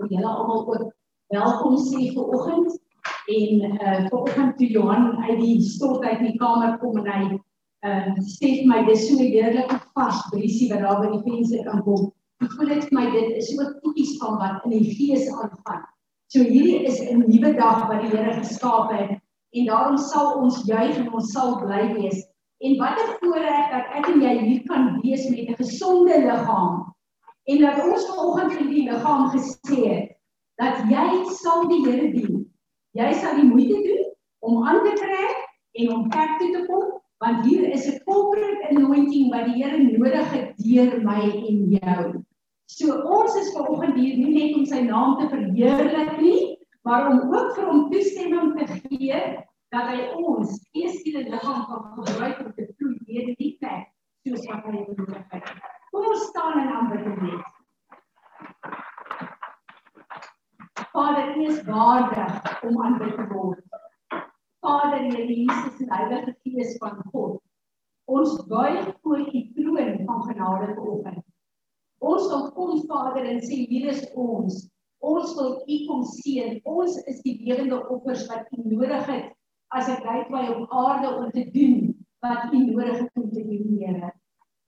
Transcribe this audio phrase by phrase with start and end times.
[0.00, 0.92] vir julle almal ook
[1.32, 2.78] welkom sê vir oggend
[3.36, 7.22] en uh vir oggend toe Johan uit die stort uit die kamer kom en hy
[7.88, 11.82] uh sê my dis so 'n heerlike vars briesie wat daar by die venster kan
[11.82, 12.12] kom.
[12.42, 15.82] Ek voel dit my dit is so tipies van wat in die gees aangaan.
[16.32, 19.18] So hierdie is 'n nuwe dag wat die Here geskaap het
[19.52, 22.24] en daarom sal ons juig en ons sal bly wees.
[22.60, 26.91] En wat 'n voorreg dat ek en jy hier kan wees met 'n gesonde liggaam.
[27.44, 30.10] En dat ons vanoggend vir die liggaam gesê het
[30.60, 31.06] dat jy
[31.40, 32.42] sal die Here dien.
[32.94, 34.04] Jy sal die moeite doen
[34.46, 35.40] om aan te trek
[35.80, 36.90] en om kerk toe te kom
[37.22, 42.24] want hier is 'n corporate anointing wat die Here nodig het deur my en jou.
[42.66, 47.34] So ons is vanoggend hier nie net om sy naam te verheerlik nie, maar om
[47.34, 49.20] ook vir hom toestemming te gee
[49.72, 53.86] dat hy ons gees en liggaam kan gebruik om te vloei deur die plek
[54.26, 55.71] soos wat hy nodig het.
[55.92, 57.48] Kom ons staan en aanbid net.
[60.92, 63.60] Vader, U is waardig om aanbid te word.
[64.64, 67.42] Vader, Here Jesus en Heilige Gees van God.
[68.04, 71.20] Ons buig voor U troon van genade vanoggend.
[71.98, 74.62] Ons wil kom Vader en sê hier is ons.
[75.12, 76.56] Ons wil U kom seën.
[76.64, 79.28] Ons is die lewende offers wat U nodig het
[79.76, 81.92] as ry by op aarde om te doen
[82.24, 84.14] wat U nodig het om te doen, Here.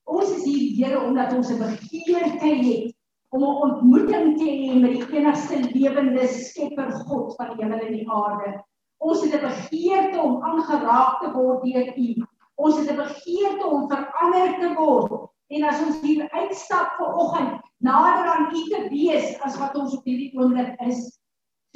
[0.05, 2.93] Ons is hier, Here, omdat ons 'n begeerte het
[3.29, 7.93] om 'n ontmoeting te hê met die enigste lewende Skepper God van die hemel en
[7.93, 8.63] die aarde.
[8.97, 12.25] Ons het 'n begeerte om aangeraak te word deur U.
[12.55, 15.29] Ons het 'n begeerte om verander te word.
[15.47, 19.97] En as ons hier uitstap vir oggend, nader aan U te wees as wat ons
[19.97, 21.19] op hierdie oomblik is,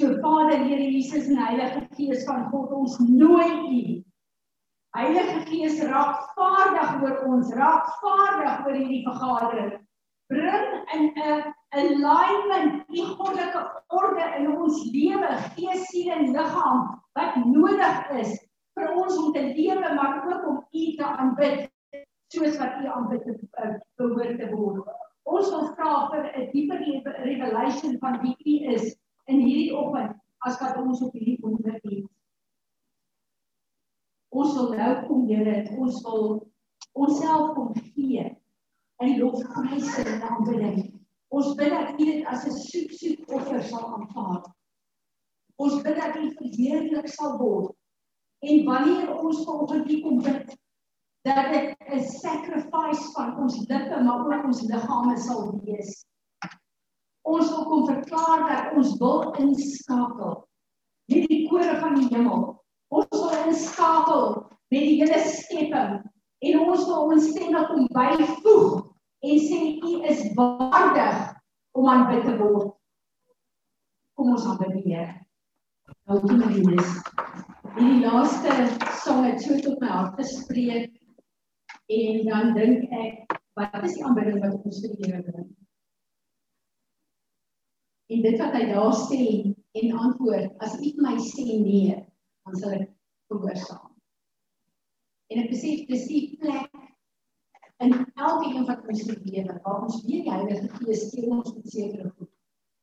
[0.00, 4.04] So Vader, Here Jesus en Heilige Gees van God, ons nooi U.
[4.96, 9.72] Heilige Gees raak vaardig oor ons, raak vaardig oor hierdie vergadering.
[10.30, 13.62] Bring in 'n alignment die goddelike
[14.00, 16.80] orde in ons lewe, gees, siel en liggaam
[17.18, 18.34] wat nodig is
[18.78, 21.70] vir ons om te lewe maar ook om U te aanbid
[22.34, 24.90] soos wat U aanbid eh, behoort te word.
[25.22, 26.82] Ons wil vra vir 'n dieper
[27.30, 28.96] revelation van wie U is
[29.26, 32.09] in hierdie oggend as wat ons op hierdie wonder het.
[34.30, 36.24] Ons wil nou kom Here, ons wil
[36.92, 38.24] onsself kom gee
[39.04, 40.80] in lofprys en aanbidding.
[41.34, 44.42] Ons bid dat U dit as 'n soet soet offer sal aanvaar.
[45.56, 47.74] Ons bid dat U verheerlik sal word.
[48.42, 50.56] En wanneer ons vanoggend hier kom bid
[51.28, 56.04] dat dit 'n sacrifice van ons lippe maar ook ons liggame sal wees
[57.30, 60.36] ons wil kom verklaar dat ons wil inskakel
[61.10, 62.59] met die kore van die hemel.
[62.90, 64.24] Ons wil inskakel
[64.70, 66.00] met die hele skepping
[66.48, 68.80] en ons wil ons stemme kom byvoeg
[69.30, 71.20] en sê u is waardig
[71.78, 72.72] om aanbid te word.
[74.18, 75.12] Kom ons aanbid die Here.
[76.10, 76.90] Dankie Marinus.
[77.76, 78.56] In die laaste
[79.04, 80.90] sang het so tot my hart gespreek
[81.94, 85.48] en dan dink ek wat is die aanbidding wat ons vir die Here bring?
[88.10, 89.24] En dit wat hy daar sê
[89.78, 92.00] en antwoord, as u my sê nee,
[92.50, 92.88] dan sal ek
[93.30, 93.90] gehoorsaam.
[95.30, 96.70] En ek besef dis die plek
[97.80, 101.70] in elke een van ons lewe waar ons weet die Heilige Gees sê ons moet
[101.70, 102.30] sekere goed.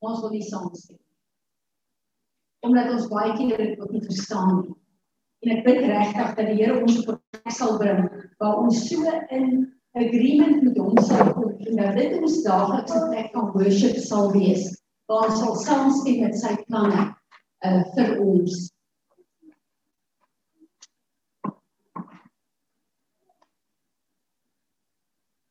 [0.07, 1.00] Ons wil nie saamstem.
[2.66, 4.78] Omdat ons baie keer dit ook nie verstaan nie.
[5.45, 8.07] En ek bid regtig dat die Here ons op 'n plek sal bring
[8.39, 9.67] waar ons so in
[9.97, 14.72] agreement met hom sal kom en dat dit ons daaglikse plek van worship sal wees
[15.09, 17.05] waar ons sal saamstem met sy planne
[17.66, 18.67] uh, vir ons.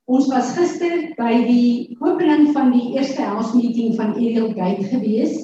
[0.06, 5.34] Ons was gister by die opening van die eerste house meeting van Ariel Gate gewees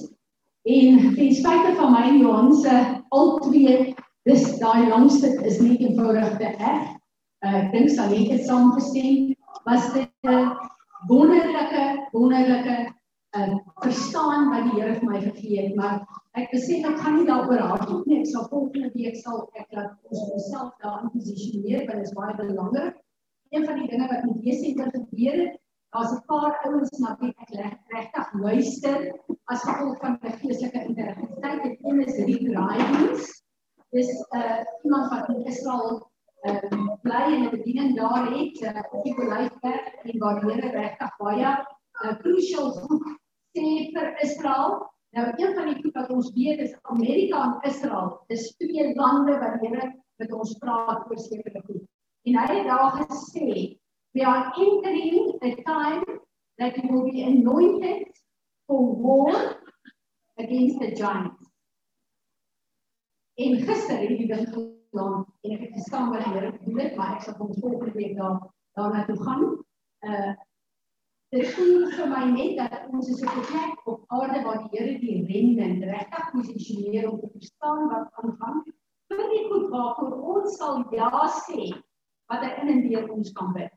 [0.70, 2.76] en ten spyte van my en Johan se
[3.10, 3.94] al twee
[4.30, 6.94] dis daai langste is nie eenvoudig te reg.
[7.42, 9.34] Uh, ek dink sal net saamgestem
[9.66, 10.54] was dit 'n
[11.10, 11.84] wonderlike
[12.14, 12.76] wonderlike
[13.34, 16.04] uh, verstaan wat die Here vir my gegee het, maar
[16.38, 18.22] ek besef ek gaan nie daaroor hardop nie.
[18.22, 22.14] Ek sal volgende week sal ek laat ons onsself daar in posisioneer, want dit is
[22.14, 23.02] baie belangrik.
[23.52, 25.56] Een van die dinge wat met Jesenter gebeur het,
[25.92, 27.50] daar's 'n paar ouens na wie ek
[27.92, 28.98] regtig luister
[29.52, 31.62] as gevolg van my geestelike integriteit.
[31.62, 33.26] Dit een is Rick Ridings.
[33.90, 36.10] Dis 'n uh, iemand wat in Israel
[36.42, 40.52] ehm um, bly en 'n bediening daar het, uh, op die Blyfberg en waar die
[40.52, 41.50] Here regtig baie
[42.04, 43.06] uh, crucial goed
[43.52, 44.90] sê vir Israel.
[45.10, 48.24] Nou een van die goed wat ons weet is Amerika en Israel.
[48.26, 51.91] Dis twee lande wat Here met ons praat oor sekere goed.
[52.22, 53.78] En hy het daar gesê,
[54.14, 56.20] "We are entering a time
[56.58, 58.06] that you will be anointed
[58.66, 59.58] for war
[60.38, 61.50] against the giants.
[63.34, 66.96] En gister het ek dit gedoen en ek het gestaan by die Here gedoen dit,
[66.96, 68.40] maar ek sal kom volgende week daar
[68.78, 69.44] daarna toe gaan.
[70.08, 70.32] Uh
[71.32, 74.78] dit voel vir my net dat ons is op 'n plek op aarde waar die
[74.78, 78.58] Here die remnant regtig posisioneer om te verstaan wat aangaan.
[79.08, 81.08] Vir die goed waarvoor ons sal ja
[81.40, 81.72] sê
[82.30, 83.72] wat hy in en deur ons kan bid.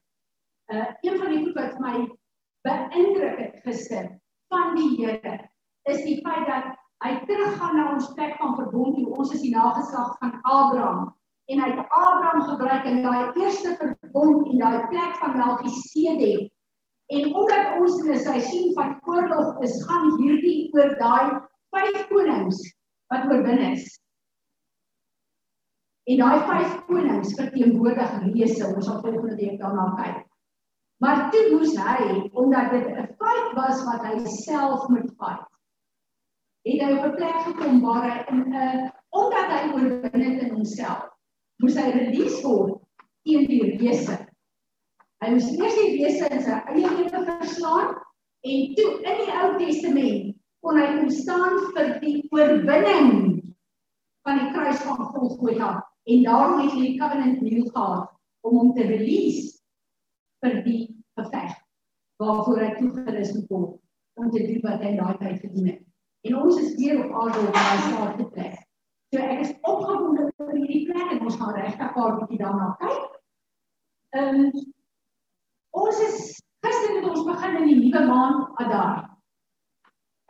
[0.74, 1.96] Uh een van die goed wat my
[2.68, 4.10] beïndruk het gister
[4.54, 5.38] van die Here
[5.92, 6.74] is die feit dat
[7.06, 11.14] hy teruggaan na ons plek van verbond toe ons is die nageslag van Abraham
[11.54, 16.50] en hy het Abraham gebruik in daai eerste verbond en daai plek van Melchisedek
[17.14, 21.28] En omdat ons in 'n seisoen van oorlog is, gaan hierdie oor daai
[21.70, 22.62] vyf konings
[23.14, 24.00] wat oorwin is.
[26.06, 30.20] En daai vyf konings verteenwoordig reëse, ons sal volgende week daarna kyk.
[31.02, 35.48] Maar toe moes hy, omdat dit 'n feit was wat hy self moet vat,
[36.66, 40.54] het hy op 'n plek gekom waar hy in 'n omdat hy oorwin het in
[40.54, 41.10] homself,
[41.64, 42.78] moes hy release word
[43.24, 44.18] teen die reëse.
[45.24, 47.96] Hy moes eers die wese in sy eie lewe verslaan
[48.46, 53.42] en toe in die Ou Testament kon hy kom staan vir die oorwinning
[54.26, 55.72] van die kruis van Golgotha
[56.12, 58.12] en daarom het hy die covenant nuwe gehad
[58.46, 59.56] om hom te release
[60.44, 60.82] vir die
[61.20, 61.56] geveg
[62.22, 65.82] waarvoor hy toegerus moet word om te doen wat hy daai tyd gedoen het.
[66.26, 68.62] En ons is hier op aarde op daai staat plek.
[69.14, 73.20] So ek is opgewonde oor hierdie plek en ons gaan regtig 'n bietjie daarna kyk.
[74.16, 74.66] Ehm um,
[75.76, 76.20] Ons is
[76.64, 79.02] gister het ons begin in die nuwe maand Adar.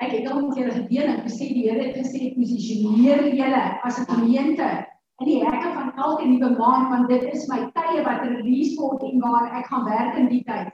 [0.01, 3.99] Ek het al met julle gedeel en gesê die Here het gesê posisioneer julle as
[4.01, 4.69] 'n gemeente
[5.23, 9.03] in die hekke van elke nuwe maand want dit is my tye wat release word
[9.07, 10.73] en waar ek gaan werk in die tyd.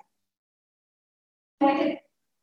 [1.62, 2.00] Ek het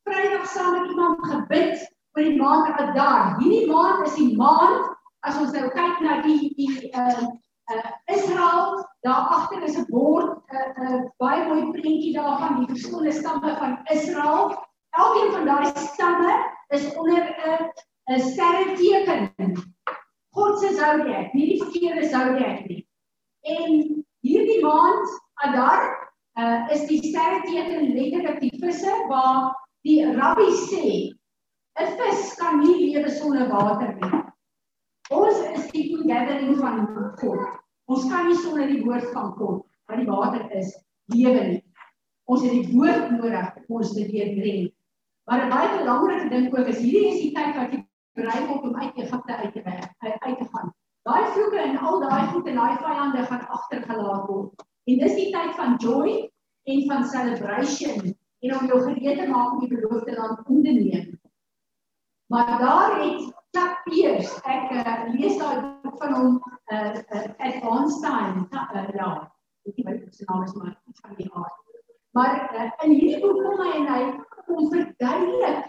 [0.07, 1.83] Vrydag saam met iemand gebid
[2.15, 3.35] oor die maand Adar.
[3.41, 4.95] Hierdie maand is die maand
[5.27, 7.27] as ons nou kyk na die die uh
[7.69, 12.59] uh Israel daar agter is 'n bord 'n uh, 'n uh, baie mooi prentjie daarvan
[12.59, 14.55] die verskillende stamme van Israel
[14.89, 16.33] elkeen van daai stamme
[16.69, 17.69] is onder 'n
[18.15, 19.21] 'n sterreteken
[20.35, 22.83] God se zodiac nie die verkeerde zodiac nie
[23.55, 25.85] en hierdie maand Adar
[26.39, 29.53] uh, is die sterreteken letterlik die visse waar
[29.87, 30.85] die rabbi sê
[31.79, 34.19] 'n vis kan nie lewe sonder water nie
[35.09, 36.83] Ons is die gathering van
[37.17, 37.39] God.
[37.89, 40.75] Ons kan nie sonder die woord van God, wat die water is,
[41.09, 41.61] lewe nie.
[42.29, 44.69] Ons het die woord nodig om ons te deurdring.
[45.25, 47.81] Maar 'n baie belangrike ding ook is hierdie is die tyd wat jy
[48.17, 50.73] berei word om uit Egipte uit te werk, uit te gaan.
[51.07, 54.65] Daai vloeke en al daai goed en daai vyande gaan agtergelaat word.
[54.89, 56.15] En dis die tyd van joy
[56.69, 60.71] en van celebration en om jou gereed te maak om die beloofde land in te
[60.71, 61.19] neem.
[62.29, 63.21] Maar daar het
[63.51, 66.35] Chuck Pierce, ek uh, lees daai boek van hom
[66.69, 69.09] uh, uh Advanced Time, uh, ja.
[69.65, 71.57] Ek weet nie sy naam is maar van die aard.
[72.17, 74.03] Maar uh, in hierdie boek kom hy en hy
[74.45, 75.65] kom verduidelik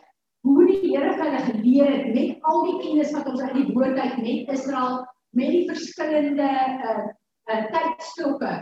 [0.47, 3.99] hoe die Here hulle geleer het met al die kennis wat ons uit die woord
[3.99, 5.01] uit met Israel
[5.37, 6.51] met die verskillende
[6.91, 7.01] uh
[7.51, 8.53] uh tydstokke.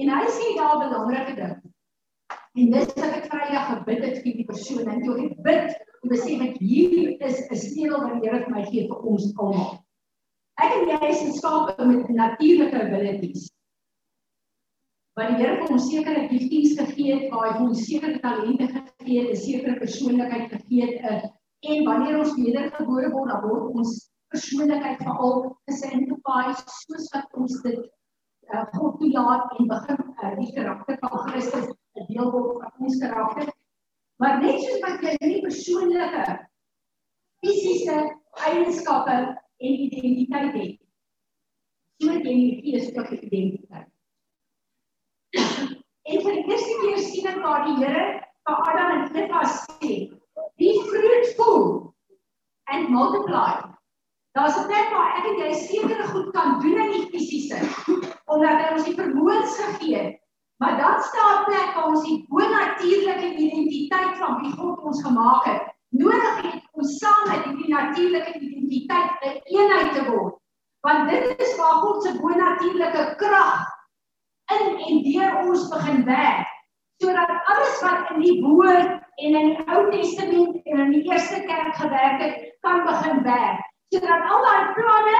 [0.00, 1.56] En hy sê daar 'n belangrike ding.
[2.54, 5.68] En dis wat ek Vrydag gebid het vir die persoon en toe ek bid
[6.02, 9.00] om te sê dat hier is 'n sleutel wat die Here vir my gee vir
[9.12, 9.72] ons almal.
[10.60, 13.48] Ek en jy is geskape met natuurlike abilities.
[15.18, 19.18] Want die Here het ons sekere giftings gegee het, waar hy ons sekere talente gegee
[19.20, 21.26] het, 'n sekere persoonlikheid gegee het.
[21.68, 23.90] En wanneer ons wedergebore word, dan word ons
[24.32, 27.82] persoonlikheid veral gesanctify soos wat ons dit
[28.54, 31.68] uh, God toelaat en begin uh, die karakter van Christus
[32.00, 33.52] 'n deel word van ons karakter.
[34.16, 36.24] Maar net soos wat jy nie persoonlike
[37.44, 38.00] fisiese
[38.48, 39.16] eienskappe
[39.62, 40.76] en identiteit het,
[42.00, 43.91] so het jy nie geestelike identiteit.
[46.10, 48.06] En vir die eerste keer sien ek waar die Here
[48.48, 49.92] vir Adam en Eva sê,
[50.58, 51.94] "Be fruitful
[52.66, 53.60] and multiply."
[54.34, 57.60] Daar's 'n plek waar ek en jy sekere goed kan doen in die fisiese,
[58.26, 60.22] omdat hy ons die vermoëns gegee het
[60.62, 65.62] Maar dan staan plek waar ons die bonatuurlike identiteit van wie God ons gemaak het,
[65.88, 70.34] nodig het om saam met die natuurlike identiteit 'n eenheid te word.
[70.80, 73.71] Want dit is waar God se bonatuurlike krag
[74.56, 76.48] in en deur ons begin werk,
[77.02, 78.90] sodat alles wat in die woord
[79.22, 83.62] en in die Ou Testament en in die eerste kerk gewerk het, kan begin werk.
[83.94, 85.18] Sodat al daai planne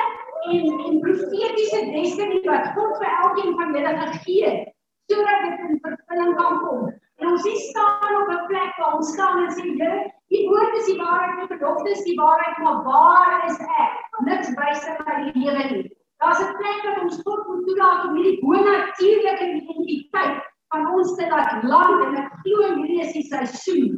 [0.53, 4.75] en en profetiese destiny wat God vir elkeen van julle gegee het,
[5.13, 6.91] sodat dit in vervulling kan kom
[7.23, 9.99] En ons nie staan op 'n plek waar ons staan en sê Here,
[10.37, 13.93] U woord is die waarheid, U belofte is die waarheid, maar waar is ek?
[14.29, 16.02] Niks wys in my lewe nie.
[16.23, 20.37] Daar's 'n plek wat ons God moet toelaat om hierdie bonatuurlike identiteit
[20.71, 23.97] van ons te laat land en ek glo hierdie is die seisoen.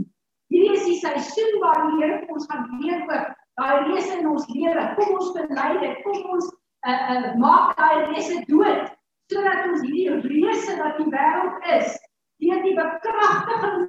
[0.48, 3.28] Hierdie is die seisoen waar die Here ons gaan leer oor
[3.60, 4.88] daai reëse in ons lewe.
[4.96, 6.50] Kom ons bely dit, kom ons
[6.88, 8.88] uh, uh, maak daai reëse dood
[9.32, 11.96] sodat ons hierdie reëse wat die wêreld is
[12.42, 13.88] deur die bekragtiging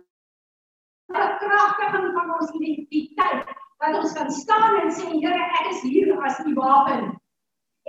[1.15, 6.44] bekragtiging van ons identiteit dat ons kan staan en sê Here ek is hier as
[6.44, 7.13] die wapen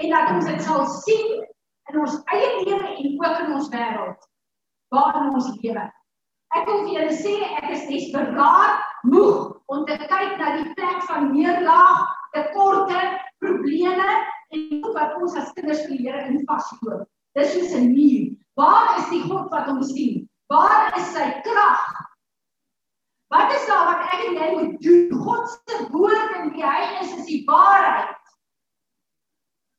[0.02, 1.44] en dat ons dit sal sien
[1.90, 4.26] in ons eie lewe en ook in ons wêreld
[4.94, 5.84] waarin ons lewe.
[6.56, 11.02] Ek wil vir julle sê ek is desperaat moeg om te kyk na die plek
[11.08, 12.02] van neerlaag,
[12.36, 13.02] tekorte,
[13.42, 14.08] probleme
[14.54, 17.06] en wat ons as kinders vir die Here in vasloop.
[17.36, 18.36] Dis soos 'n muur.
[18.56, 20.28] Waar is die God wat ons sien?
[20.48, 21.84] Waar is sy krag?
[23.34, 25.18] Wat is daar wat ek en jy moet doen?
[25.24, 28.14] God se woord en wie hy is is die waarheid.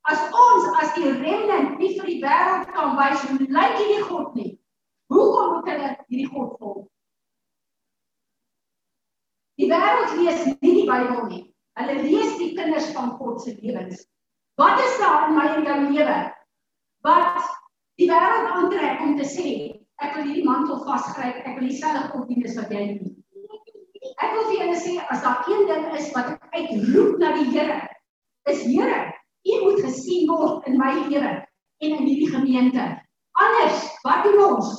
[0.08, 4.38] As ons as die remnant nie vir die wêreld kan wys hoe lyk hierdie God
[4.40, 4.52] nie.
[5.12, 6.86] Hoekom moet hulle hierdie God volg?
[9.58, 11.42] Die wêreld lees nie die Bybel nie.
[11.78, 14.06] Hulle lees die kinders van God se lewens.
[14.58, 16.18] Wat is daar in my en jou lewe?
[17.06, 17.44] Wat
[18.00, 19.52] die wêreld aantrek om te sê,
[20.00, 23.14] ek wil hierdie mantel vasgryp, ek wil dieselfde God dien as wat jy doen.
[24.24, 27.50] Ek wil vir julle sê as daar een ding is wat ek uitroep na die
[27.52, 27.82] Here,
[28.48, 29.02] is Here,
[29.48, 31.34] U moet gesien word in my lewe
[31.78, 32.86] en in hierdie gemeente.
[33.38, 34.72] Anders, wat doen ons?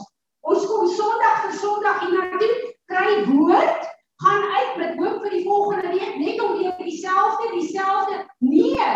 [0.49, 2.55] Ons kom Sondag vir Sondag hier na toe,
[2.91, 3.87] kry woord,
[4.25, 8.25] gaan uit met hoop vir die volgende week net om weer dieselfde, dieselfde.
[8.39, 8.89] Nee.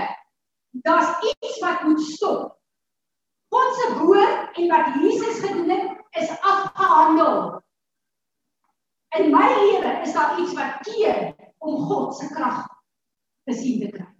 [0.84, 2.58] Daar's iets wat moet stop.
[3.52, 7.60] God se woord en wat Jesus gedoen het, is afgehandel.
[9.18, 12.64] In my lewe is daar iets wat keer om God se krag
[13.44, 14.11] te sien te kry.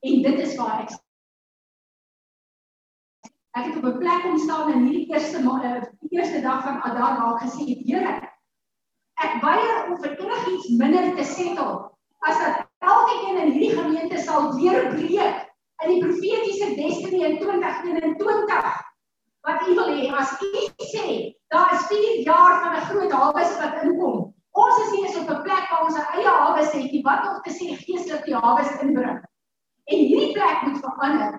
[0.00, 0.96] En dit is waar ek
[3.58, 6.82] ek het op 'n plek kom staan in hierdie eerste eh, die eerste dag van
[6.82, 8.12] Adar waar ek gesê het, Here,
[9.24, 11.90] ek weier om vir enigiets minder te settle
[12.28, 15.46] as dat elkeen in hierdie gemeente sal deurbreek
[15.84, 18.70] in die profetiese destiny in 2021
[19.48, 20.50] wat u wil hê as u
[20.92, 21.06] sê
[21.48, 24.34] daar is 4 jaar van 'n groot harwes wat inkom.
[24.52, 27.02] Ons is nie eens op 'n plek waar ons 'n eie harwes het nie.
[27.02, 29.20] Wat of te sê geestelik die harwes inbring.
[29.88, 31.36] En hierdie plek moet verander.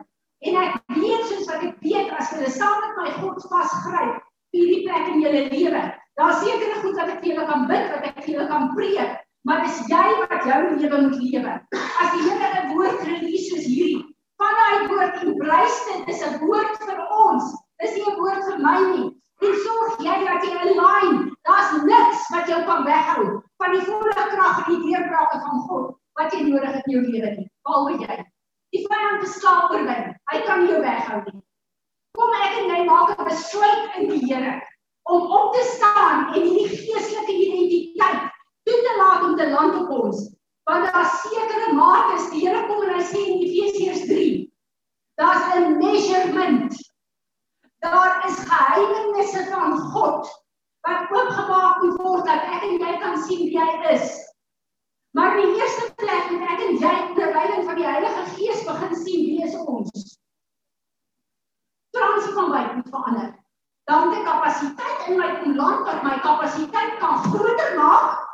[0.47, 4.59] En ek weet soos wat ek weet as hulle saam met my God vasgryp vir
[4.59, 5.81] hierdie plek in julle lewe.
[6.19, 9.19] Daar seker goed wat ek vir julle kan bid, wat ek vir julle kan preek,
[9.47, 11.53] maar dis jy wat jou lewe moet lewe.
[12.01, 14.01] As die Here 'n woord release soos hierdie,
[14.41, 17.53] van daai woord embrace dit, dis 'n woord vir ons.
[17.83, 19.07] Dis nie 'n woord vir my nie.
[19.47, 21.21] En sorg jy dat jy align.
[21.47, 25.95] Daar's niks wat jou kan weghou van die volle krag en die deurbrake van God
[26.19, 27.47] wat jy nodig het in jou lewe nie.
[27.63, 28.17] Behalwe jy.
[28.73, 30.11] Die vyand is slaap oorwin.
[30.31, 31.39] Hy kan jou weghou nie.
[32.17, 34.59] Kom ek en jy maak 'n besluit in die Here
[35.09, 38.29] om op te staan en hierdie geestelike identiteit
[38.69, 40.27] toe te laat om te land op ons.
[40.69, 44.29] Want daar sekere mates, die Here kom en hy sê in Efesiërs 3,
[45.17, 46.77] daar's 'n measurement
[47.79, 50.43] Daar is geheimenisse van God
[50.81, 54.17] wat oopgemaak moet word dat ek en jy kan sien wie hy is.
[55.11, 58.63] Maar in die eerste plek moet ek en jy onder leiding van die Heilige Gees
[58.65, 60.17] begin sien wie is ons.
[61.97, 63.29] Transformasie moet verander.
[63.89, 68.27] Dan die kapasiteit in my kom land dat my kapasiteit kan groter maak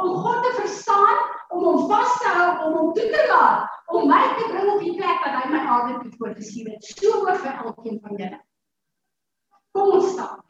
[0.00, 4.08] om God te verstaan, om hom vas te hou, om hom toe te laat, om
[4.08, 6.88] my te bring op die plek wat hy my aarde toe voorgesien het.
[6.96, 8.40] So oor vir elkeen van julle.
[9.76, 10.40] Kom ons staan.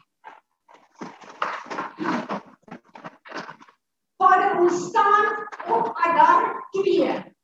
[4.23, 5.27] Vader, ons staan
[5.69, 7.35] op Adar 2.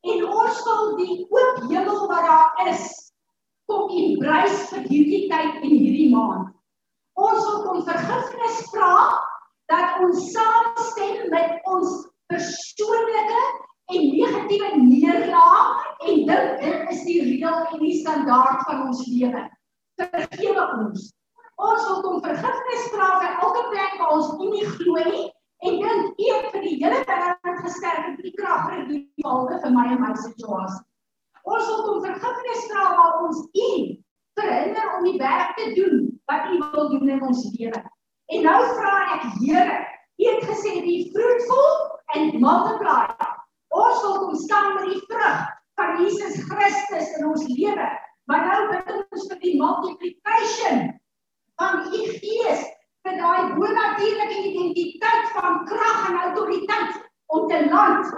[0.00, 2.86] En ons wil die oop hemel wat daar is,
[3.70, 6.50] kom embrace vir hierdie tyd en hierdie maand.
[7.18, 8.94] Ons wil kom vergifnis vra
[9.70, 11.98] dat ons saamstem met ons
[12.32, 13.42] persoonlike
[13.92, 19.44] en negatiewe neerlaag en dink dit is die reël en die standaard van ons lewe
[20.00, 21.10] vergewe ons.
[21.62, 25.26] Ons wil kom vergifnis vra vir elke plek waar ons nie glo nie
[25.62, 29.86] en dink eet vir die hele wêreld gesterk en die krag die valde vir my
[29.94, 30.82] en my situasie.
[31.42, 33.70] Ons wil kom vergifnis vra waar ons u
[34.38, 37.82] verhinder om die werk te doen wat u wil doen in ons lewe.
[38.32, 39.80] En nou vra ek Here,
[40.18, 41.72] u het gesê die fruitful
[42.14, 43.08] and multiply.
[43.72, 45.42] Ons wil kom staan met die vrug
[45.80, 47.90] van Jesus Christus in ons lewe
[48.30, 50.84] Maar nou bid ons vir die multiplication
[51.60, 52.62] van u gees
[53.06, 57.00] vir daai bonatuurlike identiteit van krag en autoriteit
[57.34, 58.12] om te land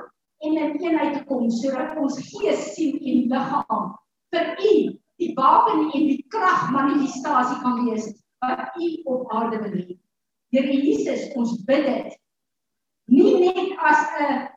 [0.44, 3.94] en in eenheid te kom sodat ons gees, siel en liggaam
[4.34, 4.74] vir u
[5.22, 8.10] die wapen en die krag manifestasie kan wees
[8.44, 9.96] wat u op aarde wil hê.
[10.52, 12.20] Here Jesus, ons bid dit
[13.14, 14.48] nie net as 'n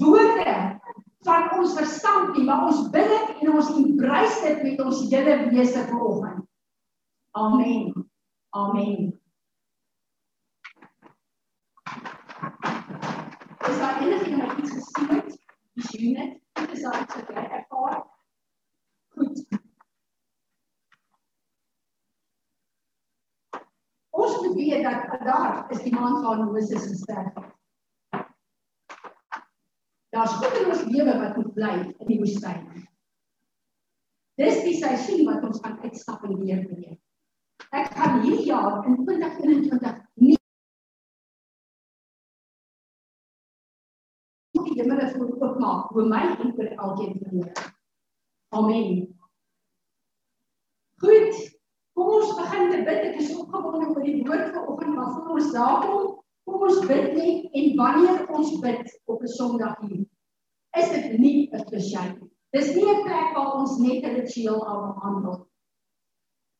[0.00, 0.80] woorde
[1.26, 5.50] van ons verstand nie, maar ons bid dit en ons embrace dit met ons hele
[5.50, 6.44] wese vanoggend.
[7.32, 8.05] Amen.
[8.56, 9.20] Amen.
[13.58, 15.38] Is daar enigiemand wat iets gesien het?
[15.74, 16.70] Gesien het?
[16.70, 18.06] Is al iets wat jy ervaar.
[19.08, 19.44] Goed.
[24.10, 27.32] Ons moet weet dat daar is die maand van Moses gesterf.
[30.08, 32.88] Daar's goed in ons lewe wat moet bly in die woestyn.
[34.40, 37.05] Dis die seisoen wat ons gaan uitstap en weer beleef.
[37.76, 40.36] Ek gaan hierdie jaar in 2021 nie
[44.54, 47.66] die hemel voor oopmaak oor my en vir elkeen van julle.
[48.56, 49.02] Amen.
[51.04, 51.42] Goed.
[51.96, 53.02] Kom ons begin te bid.
[53.10, 56.08] Ek is opgewonde oor die woord vanoggend, maar voor ons daar kom,
[56.48, 60.04] kom ons bid net en wanneer ons bid op 'n Sondag hier,
[60.80, 62.04] is dit nie 'n klisjé.
[62.52, 65.48] Dis nie 'n plek waar ons net 'n ritueel aanhandel.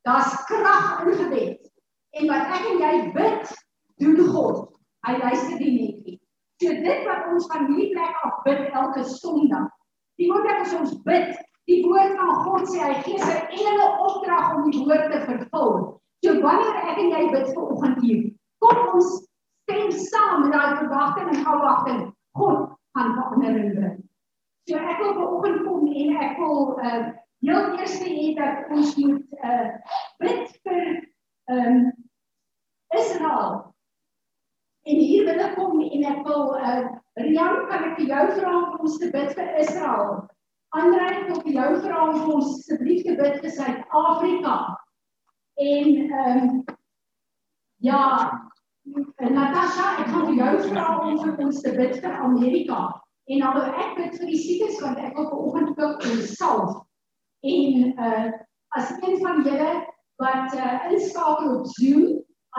[0.07, 1.71] Daar's krag in gebed.
[2.11, 3.49] En wat ek en jy bid,
[3.99, 4.61] doen God.
[5.07, 6.15] Hy luister die netjie.
[6.63, 9.67] So dit wat ons van hierdie plek af bid elke Sondag.
[10.17, 11.35] Die oomblik as ons bid,
[11.67, 15.77] die woord van God sê hy gee sy engele opdrag om die woord te vervul.
[16.25, 18.23] So wanneer ek en jy bid vir oggend hier,
[18.63, 19.13] kom ons
[19.67, 22.03] stem saam met daai verwagting en afwagting.
[22.39, 22.63] God
[22.95, 24.01] gaan verandering bring.
[24.71, 27.07] So ek wil vanoggend kom en ek wil uh
[27.45, 29.71] heel eers hê dat ons moet uh
[30.23, 30.85] bid vir
[31.51, 31.93] ehm um,
[32.97, 33.75] Israel.
[34.87, 38.81] En hier wil ek kom en ek wil uh Rian kan ek jou vra om
[38.85, 40.27] ons te bid vir Israel.
[40.77, 44.57] Andre wil vir jou vra om ons asseblief te bid vir Suid-Afrika.
[45.57, 46.65] En ehm um,
[47.85, 48.03] ja,
[49.21, 52.81] Natasha, ek gaan vir jou vra om vir ons te bid vir Amerika.
[53.27, 56.86] En wil ek bid vir die siekes want ek wil vanoggend ook in salf
[57.55, 58.27] en uh
[58.77, 59.73] as een van julle
[60.23, 62.07] wat uh inskakel op Zoom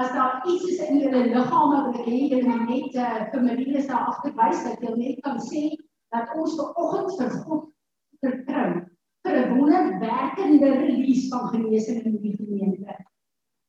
[0.01, 3.87] as daar iets is in julle liggame wat ek hê julle net uh vir Marines
[3.87, 5.63] daar agterwys dat julle net kan sê
[6.15, 7.65] dat ons ver oggend vir God
[8.25, 8.69] vertrou
[9.27, 12.95] vir 'n wonderwerkende release van genesing in die gemeente.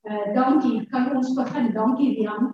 [0.08, 1.72] Uh dankie, kan ons begin.
[1.72, 2.52] Dankie Rian.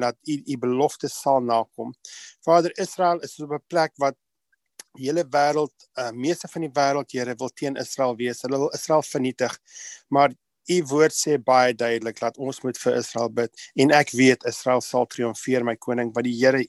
[0.00, 1.94] Dat u u belofte sal nakom.
[2.40, 4.16] Vader Israel is op 'n plek wat
[4.96, 8.42] die hele wêreld, uh, meeste van die wêreld Here wil teen Israel wees.
[8.42, 9.58] Hulle wil Israel vernietig.
[10.08, 10.32] Maar
[10.68, 13.52] U woord sê baie duidelik dat ons moet vir Israel bid.
[13.82, 15.64] En ek weet Israel sal triomfeer.
[15.66, 16.62] My koning want die Here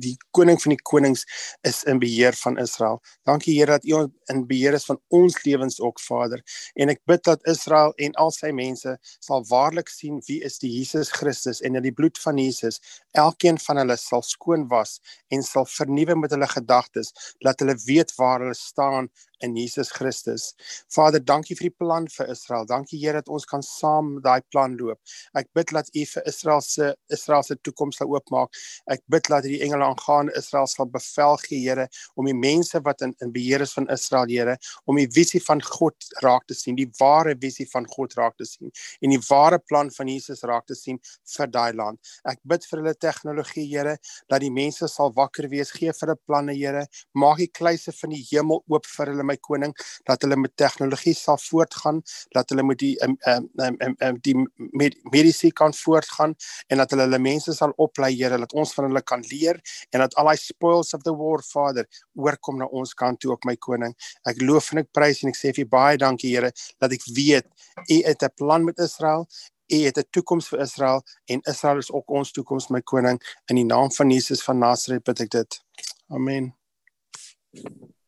[0.00, 1.24] die koning van die konings
[1.66, 3.00] is in beheer van Israel.
[3.28, 6.42] Dankie Here dat U in beheer is van ons lewens ook Vader.
[6.74, 10.72] En ek bid dat Israel en al sy mense sal waarlik sien wie is die
[10.74, 12.80] Jesus Christus en dat die bloed van Jesus
[13.14, 14.98] elkeen van hulle sal skoon was
[15.34, 17.12] en sal vernuwe met hulle gedagtes
[17.44, 19.10] dat hulle weet waar hulle staan
[19.44, 20.54] in Jesus Christus.
[20.88, 22.66] Vader, dankie vir die plan vir Israel.
[22.68, 25.00] Dankie Here dat ons kan saam daai plan loop.
[25.36, 28.54] Ek bid dat U vir Israel se Israel se toekoms sal oopmaak.
[28.90, 33.04] Ek bid dat die engele aangaan Israel sal bevel gee, Here, om die mense wat
[33.04, 34.56] in in beheer is van Israel, Here,
[34.90, 38.48] om die visie van God raak te sien, die ware visie van God raak te
[38.48, 38.72] sien
[39.04, 40.98] en die ware plan van Jesus raak te sien
[41.36, 42.00] vir daai land.
[42.28, 43.96] Ek bid vir hulle tegnologie, Here,
[44.30, 48.14] dat die mense sal wakker wees, gee vir hulle planne, Here, maak die kluise van
[48.14, 49.74] die hemel oop vir hulle my koning
[50.08, 52.00] dat hulle met tegnologie sal voortgaan
[52.34, 54.34] dat hulle met die um, um, um, um, die
[54.78, 56.34] med mediese kan voortgaan
[56.68, 60.04] en dat hulle hulle mense sal oplei Here dat ons van hulle kan leer en
[60.04, 63.56] dat al die spoils of the war Father oorkom na ons kant toe ook my
[63.56, 63.94] koning.
[64.28, 67.48] Ek loof en ek prys en ek sê vir baie dankie Here dat ek weet
[67.90, 69.26] u het 'n plan met Israel
[69.66, 73.56] U het 'n toekoms vir Israel en Israel is ook ons toekoms my koning in
[73.56, 75.64] die naam van Jesus van Nasaret bid ek dit.
[76.08, 76.54] Amen.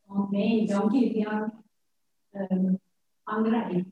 [0.07, 0.67] Amen.
[0.67, 1.65] Dankie Jan.
[2.33, 2.81] Ehm um,
[3.25, 3.85] Andre.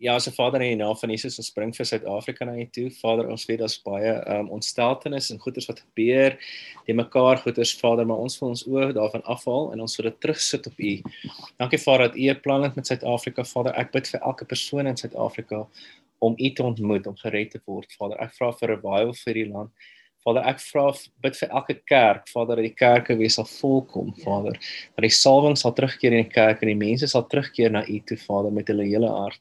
[0.00, 2.66] Ja, as 'n vader en 'n naam van Jesus ons bring vir Suid-Afrika na U
[2.72, 2.90] toe.
[2.90, 6.38] Vader, ons weet daar's baie um ontsteltenis en goeders wat gebeur,
[6.86, 10.20] die mekaar goeders Vader, maar ons wil ons oë daarvan afhaal en ons wil dit
[10.20, 11.02] terugsit op U.
[11.58, 13.44] Dankie Vader dat U 'n plan het met Suid-Afrika.
[13.44, 15.66] Vader, ek bid vir elke persoon in Suid-Afrika
[16.18, 17.92] om U te ontmoet, om gered te word.
[17.92, 19.70] Vader, ek vra vir revival vir die land.
[20.20, 20.90] Vader, ek vra
[21.24, 24.58] bid vir elke kerk, Vader, dat die kerke weer sal volkom, Vader.
[24.96, 27.96] Dat die salwing sal terugkeer in die kerk en die mense sal terugkeer na U
[28.04, 29.40] toe, Vader, met hulle hele hart.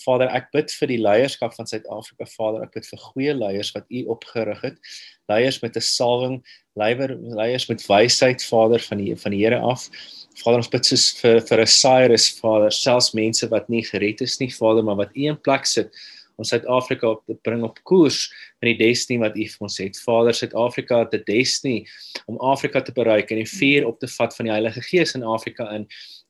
[0.00, 2.64] Vader, ek bid vir die leierskap van Suid-Afrika, Vader.
[2.64, 4.80] Ek bid vir goeie leiers wat U opgerig het.
[5.28, 6.42] Leiers met 'n salwing,
[6.80, 9.90] leier leiers met wysheid, Vader, van die van die Here af.
[10.36, 14.40] Vader, ons bid soos vir vir 'n Cyrus, Vader, selfs mense wat nie gered is
[14.40, 15.92] nie, Vader, maar wat U in plek sit
[16.36, 18.26] om Suid-Afrika op te bring op koers
[18.60, 20.00] met die destiny wat U vir ons het.
[20.04, 21.86] Vader, Suid-Afrika het 'n destiny
[22.26, 25.22] om Afrika te bereik en die vuur op te vat van die Heilige Gees in
[25.22, 25.86] Afrika in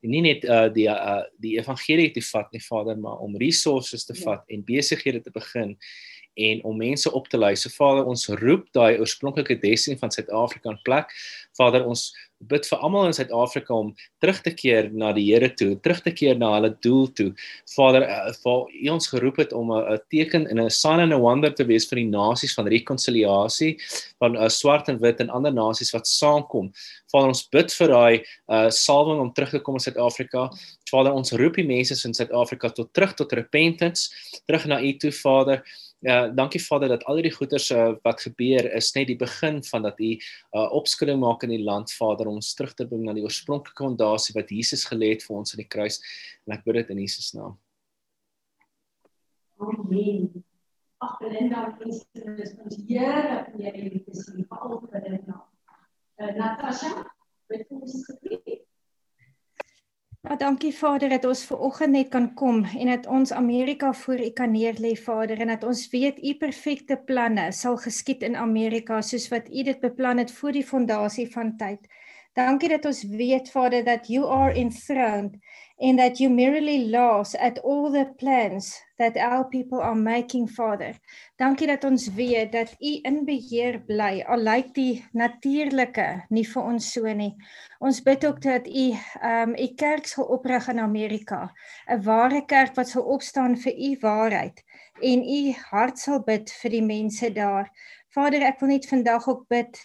[0.06, 4.04] en nie net uh die uh die evangelie te vat nie Vader maar om resources
[4.04, 4.22] te ja.
[4.22, 5.76] vat en besighede te begin
[6.36, 7.54] en om mense op te lei.
[7.56, 11.12] So Vader, ons roep daai oorspronklike destiny van Suid-Afrika in plek.
[11.56, 12.10] Vader, ons
[12.44, 16.12] bid vir almal in Suid-Afrika om terug te keer na die Here toe, terug te
[16.12, 17.30] keer na hulle doel toe.
[17.72, 18.04] Vader,
[18.42, 21.64] vir uh, ons geroep het om 'n teken en 'n sign and a wonder te
[21.64, 23.78] wees vir die nasies van rekonsiliasie
[24.18, 26.72] van uh, swart en wit en ander nasies wat saamkom.
[27.10, 30.50] Vader, ons bid vir daai uh, salwing om terug te kom in Suid-Afrika.
[30.90, 34.10] Vader, ons roep die mense in Suid-Afrika tot terug tot repentance,
[34.46, 35.62] terug na U toe, Vader.
[36.04, 39.86] Ja, dankie Vader dat al hierdie goeders uh, wat gebeur is net die begin van
[39.86, 43.24] dat U uh, opskudding maak in die land Vader ons terug te bring na die
[43.24, 45.96] oorspronklike fondasie wat Jesus gelê het vir ons aan die kruis
[46.44, 47.56] en ek bid dit in Jesus naam.
[49.56, 50.44] Amen.
[51.00, 54.78] Ag Belinda, is ons Here vir julle te sien vir al
[55.24, 55.42] nou.
[56.20, 56.92] Uh, Natasha,
[57.48, 58.60] wil jy ons sê?
[60.26, 64.18] Ja, dankie Vader dat ons ver oggend net kan kom en dat ons Amerika voor
[64.18, 68.98] U kan neerlê Vader en dat ons weet U perfekte planne sal geskied in Amerika
[69.06, 71.86] soos wat U dit beplan het voor die fondasie van tyd.
[72.36, 75.38] Dankie dat ons weet Vader dat you are enthroned
[75.80, 80.92] and that you merely laughs at all the plans that our people are making father.
[81.40, 86.62] Dankie dat ons weet dat u in beheer bly al lyk die natuurlike nie vir
[86.74, 87.32] ons so nie.
[87.80, 88.86] Ons bid ook dat u
[89.32, 91.48] um u kerk sal oprig in Amerika,
[91.88, 94.60] 'n ware kerk wat sal opstaan vir u waarheid
[95.00, 97.72] en u hart sal bid vir die mense daar.
[98.12, 99.80] Vader, ek wil net vandag ook bid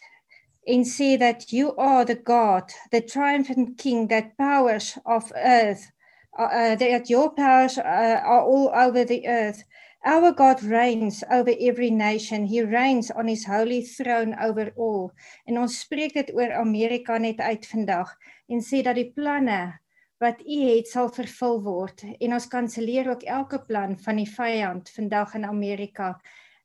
[0.67, 5.91] and say that you are the God, the triumphant King that powers of earth,
[6.37, 9.63] uh, uh, that your powers uh, are all over the earth.
[10.03, 12.45] Our God reigns over every nation.
[12.45, 15.11] He reigns on his holy throne over all.
[15.45, 18.09] En ons spreek dit oor Amerika net uit vandag
[18.49, 19.77] en sê dat die planne
[20.21, 24.89] wat u het sal vervul word en ons kanselleer ook elke plan van die vyand
[24.89, 26.15] vandag in Amerika.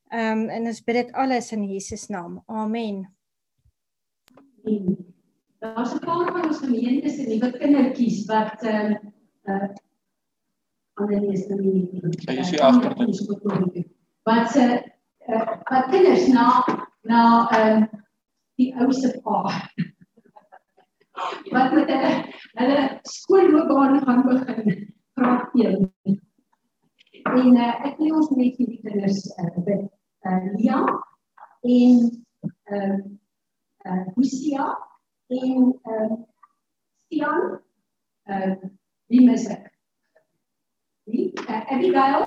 [0.09, 2.41] Ehm um, en ons bid dit alles in Jesus naam.
[2.47, 3.16] Amen.
[5.59, 8.91] Daar's 'n paar van ons gemeentes en nuwe kindertjies wat ehm
[9.43, 9.69] uh, uh
[10.93, 12.01] ander is dan nie.
[12.25, 12.95] Jy sien agter
[13.73, 13.87] dit.
[14.23, 16.47] Wat se uh, uh, wat kinders na
[17.01, 17.87] na ehm uh,
[18.55, 19.43] die ouse pa.
[21.55, 22.11] wat met hulle
[22.59, 24.95] hulle skoolloopbaan gaan begin.
[25.13, 25.91] Graad 1.
[27.23, 29.87] En uh, ek wil ons net vir die kinders uh, bid.
[30.27, 30.83] Uh, Lia
[31.61, 32.11] en
[32.63, 32.99] ehm uh,
[33.87, 34.67] uh Hosea
[35.27, 36.17] en uh
[37.05, 37.59] Stian
[38.29, 38.55] uh
[39.07, 39.71] wie mis ek?
[41.07, 41.31] Wie?
[41.47, 42.25] Uh, Abigail.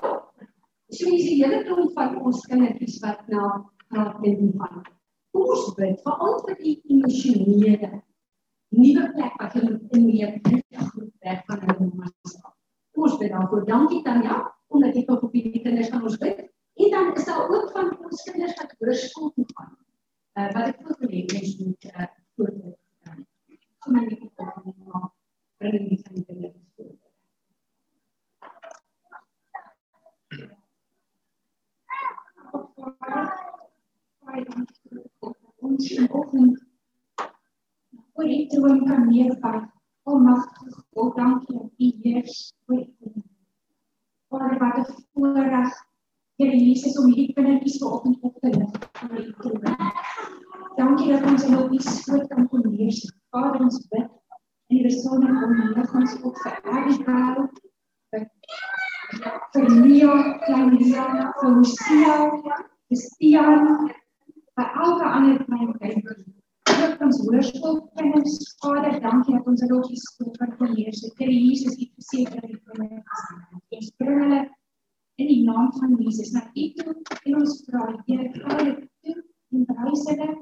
[0.90, 3.50] So is die hele klomp van ons kindertjies wat na
[3.90, 4.86] graad 10 gaan.
[5.30, 7.90] Kom ons bid vir al vir die emosionele
[8.70, 12.38] nuwe plek wat hulle in meer groep werk van hulle mamas.
[12.94, 13.68] Kom ons bid daarvoor.
[13.68, 16.42] Dankie Tanya omdat jy vir die kinders van ons bid.
[16.80, 19.72] En dan is daar ook van ons kinders wat hoërskool toe gaan.
[20.40, 23.26] Uh, wat ek wil hê mens moet uh voorbeeld staan.
[23.78, 24.38] Kom maar net op
[24.76, 25.00] na
[25.60, 26.94] bring die van die dinge voor.
[35.56, 36.64] Ons in oggend
[38.14, 39.60] voor die troon kan neerval.
[40.02, 43.24] Almagtige God, dankie dat U heers oor die
[44.28, 45.88] Vader wat voorreg
[46.40, 49.99] Here Jesus om hierdie kindertjies vanoggend op te lig.
[51.00, 52.98] Dankie dat ons in die skoot kan kom lees.
[53.32, 54.08] Vader ons bid
[54.68, 57.46] in die besonder om die liggams op vir Abigail.
[59.54, 61.06] vir Leo, klein Leo,
[61.38, 63.64] vir Lucia, vir Stian,
[64.58, 66.04] vir elke ander klein kind.
[66.74, 71.00] Ook ons hoërskool kinders, Vader, dankie dat ons hulle op die skool kan kom lees.
[71.16, 73.24] Here Jesus, U verseker dat U vir hulle is.
[73.80, 74.44] Ons bring hulle
[75.16, 79.68] in die naam van Jesus na U toe en ons vra Here U toe en
[79.80, 80.32] wys hulle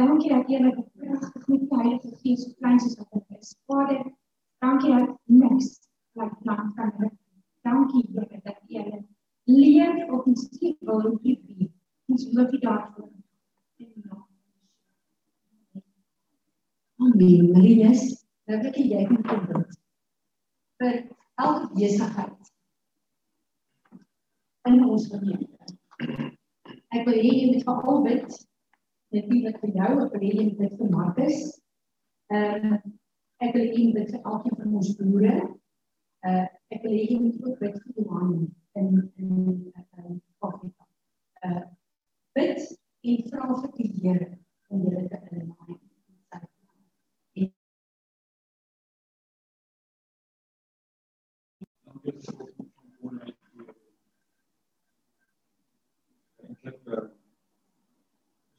[0.00, 3.56] dankie dat jy met pragtig met die Heilige Gees so klein soos wat dit is
[3.66, 4.04] Vader
[4.64, 5.68] dankie dat niks
[6.18, 7.16] laat plan kan word
[7.62, 9.02] dankie Here dat jy hulle
[9.44, 13.12] leer op ons skiep wil en lief ons loof U daarvoor
[17.04, 17.50] Amen.
[17.52, 19.76] Nou wil ek jy moet kom bid.
[20.80, 20.94] Vir
[21.42, 22.50] elke besigheid
[24.68, 25.76] in ons gemeente.
[26.94, 28.38] Ek wil hê jy moet vir al bid
[29.14, 31.38] natuurlik vir jou, ek wil hê jy bid vir Marcus.
[32.34, 32.80] Ehm uh,
[33.44, 35.36] ek wil hê jy moet vir elkeen van ons boere.
[36.30, 38.34] Uh ek wil hê jy moet ook bid vir Johan
[38.80, 38.90] in
[39.22, 39.32] in
[40.02, 40.88] in Afrika.
[41.46, 41.64] Uh
[42.38, 42.68] bid
[43.10, 44.30] en vra vir die Here
[44.68, 45.80] om julle te inlaai.
[56.64, 57.13] eintlik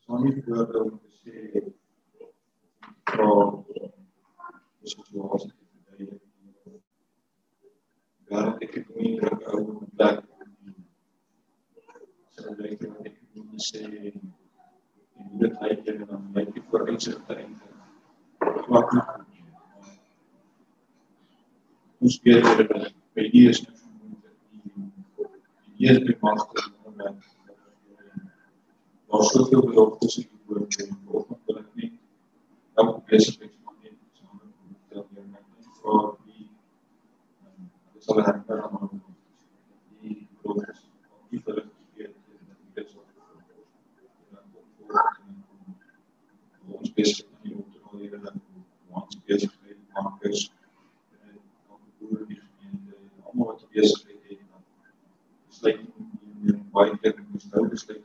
[0.06, 1.34] is nie woorde om te sê
[3.10, 3.30] vra
[3.66, 6.22] die situasie te verduidelik.
[8.30, 9.64] Daar ek het nie druk ou
[9.98, 10.18] plek
[12.38, 17.34] sê ek het net moet sê en dit hy het dan my die vooruitsig te
[17.46, 17.72] enter.
[18.70, 19.08] Wat nou?
[22.06, 23.74] Ons weet dat by hier is die
[26.10, 27.35] die magte in die woord
[29.16, 30.06] en vanoggend
[56.74, 57.16] wil ek net
[57.52, 58.05] elke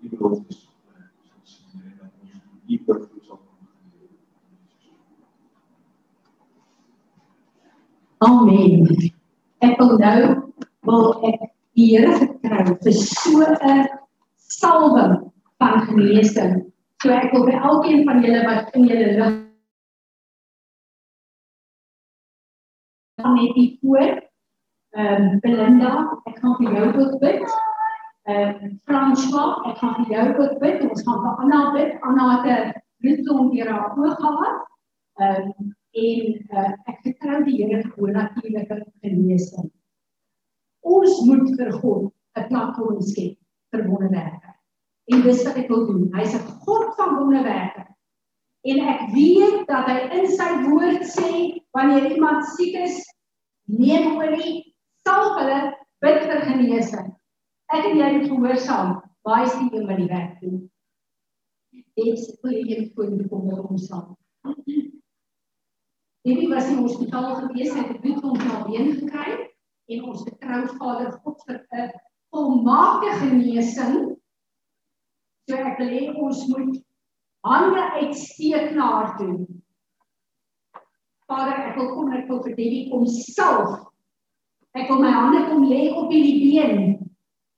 [0.00, 0.28] dieper
[2.98, 3.38] voedsel
[8.20, 8.84] Amen.
[9.64, 10.20] Ek wil nou
[10.84, 11.40] wil ek
[11.72, 13.86] die Here vertrou vir so 'n
[14.36, 15.14] salwing
[15.56, 16.52] van genesing.
[17.00, 19.38] So ek wil by elkeen van julle wat in julle lig
[23.28, 24.28] net die voor
[24.90, 25.90] ehm um, Belinda,
[26.28, 27.44] ek gaan vir jou ook bid
[28.30, 30.82] ehm uh, François, ek gaan vir jou ook bid.
[30.86, 31.92] Ons gaan vir Anna bid.
[32.06, 34.56] Anna het 'n bloedklont deur haar oog gehad.
[35.24, 39.70] Ehm um, en uh, ek vertrou die Here vir natuurlike genesing.
[40.80, 43.36] Ons moet vir God 'n platform skep
[43.74, 44.54] vir wonderwerke.
[45.10, 46.08] En dis wat ek wil doen.
[46.14, 47.86] Hy's 'n God van wonderwerke.
[48.62, 51.30] En ek weet dat hy in sy woord sê
[51.72, 53.00] wanneer iemand siek is,
[53.64, 54.74] neem olie,
[55.06, 55.60] salf hulle,
[56.04, 57.19] bid vir genesing.
[57.70, 58.96] Ek en jy moet gehoorsaam.
[59.22, 60.62] Baie is die een wat die werk doen.
[61.70, 61.86] Dit
[62.66, 64.16] net vir die kom oor ons saam.
[66.26, 69.36] Hierdie was in hospitaal gewees, het 'n bloedklont na been gekry
[69.88, 71.90] en ons vertrou Vader God vir 'n
[72.34, 74.16] volmaakte genesing.
[75.48, 76.82] So ek wil hê ons moet
[77.46, 79.46] hande uitsteek na haar toe.
[81.28, 83.86] Vader, ek wil kom wil vir Debbie kom self.
[84.74, 86.99] Ek wil my hande kom lê op hierdie been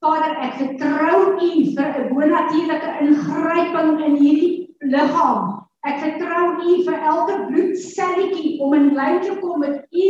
[0.03, 4.49] Vader, ek vertrou U vir 'n bonatuurlike ingryping in hierdie
[4.93, 5.61] liggaam.
[5.87, 10.09] Ek vertrou U vir elke bloedselletjie om in lyn te kom met U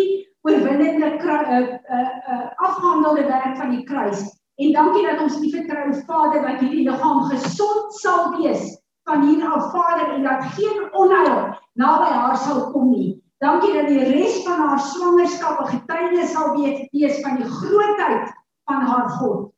[0.49, 4.25] oorwinnende uh, uh, uh, afhandelde werk van die kruis.
[4.57, 8.73] En dankie dat ons U vertrou, Vader, dat hierdie liggaam gesond sal wees
[9.05, 13.21] van hier af, Vader, en dat geen onheil naby haar sal kom nie.
[13.45, 18.33] Dankie dat die res van haar swangerskap 'n getuienis sal wees van die grootheid
[18.65, 19.52] van haar God.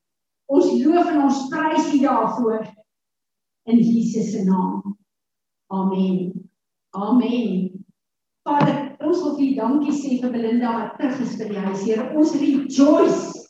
[0.45, 2.65] Ons loof en ons prys U daarvoor
[3.71, 4.97] in Jesus se naam.
[5.73, 6.49] Amen.
[6.93, 7.71] Amen.
[8.45, 11.81] Vader, ons wil vir U dankie sê vir Belinda wat terug is by die huis.
[11.88, 13.41] Here, ons rejoice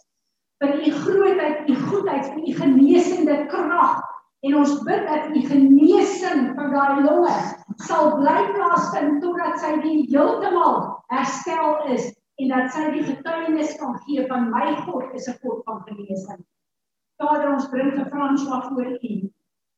[0.64, 4.00] vir U grootheid, U goedheid, vir U genesende krag
[4.48, 7.36] en ons bid dat U genesing van daai longe
[7.84, 10.78] sal bly plaasvind totdat sy weer heeltemal
[11.12, 12.08] herstel is
[12.40, 16.44] en dat sy die getuienis kan gee van my God is 'n God van genesing.
[17.22, 19.14] Vader, ons bring vir François voor U.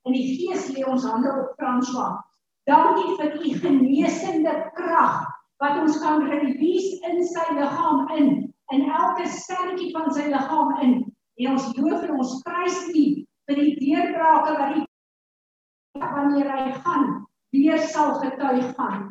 [0.07, 2.17] In die Gees lê ons hande op François.
[2.67, 5.21] Dankie vir U genesende krag
[5.61, 8.27] wat ons kan release in sy liggaam in,
[8.73, 10.97] in elke selletjie van sy liggaam in.
[11.37, 13.05] En ons loof en ons prys U
[13.47, 14.83] vir die deurbrake wat U
[15.97, 17.07] wanneer hy gaan
[17.55, 19.07] weer sal getuig van.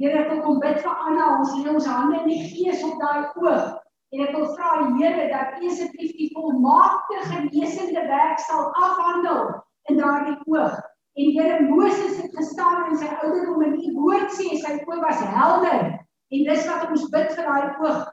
[0.00, 3.30] Here, ek kom bid vir Anna, ons lê ons hande in die gees op daai
[3.40, 3.76] oog.
[4.14, 9.48] En ek wil vra Here dat U asseblief die volmaakte genesende werk sal afhandel
[9.90, 10.76] in daardie oog.
[11.16, 15.22] En Here, Moses het gestaan in sy ouderdom en U woord sê sy oog was
[15.34, 15.96] helder.
[16.30, 18.04] En dis wat ons bid vir daai oog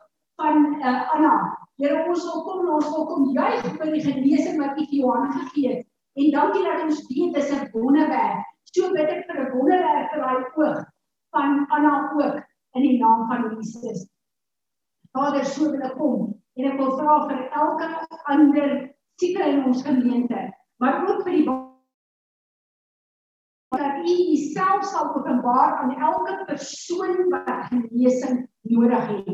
[0.42, 1.36] van uh, Anna.
[1.82, 5.30] Here, ons wil kom, ons wil kom juig vir die genesing wat U vir Johan
[5.36, 5.86] gegee het.
[6.18, 8.42] En dankie dat ons weet dis 'n wonderwerk.
[8.74, 10.82] So bid ek vir 'n wonderwerk vir daai oog
[11.36, 12.42] van Anna ook
[12.78, 14.08] in die naam van Jesus.
[15.14, 17.90] Vader, so wil ek kom en ek wil vra vir elke
[18.34, 18.72] ander
[19.22, 20.48] sieke in ons gemeente,
[20.82, 21.46] maar ook vir die
[23.74, 29.32] dat U Uself sal openbaar aan elke persoon wat genesing nodig het.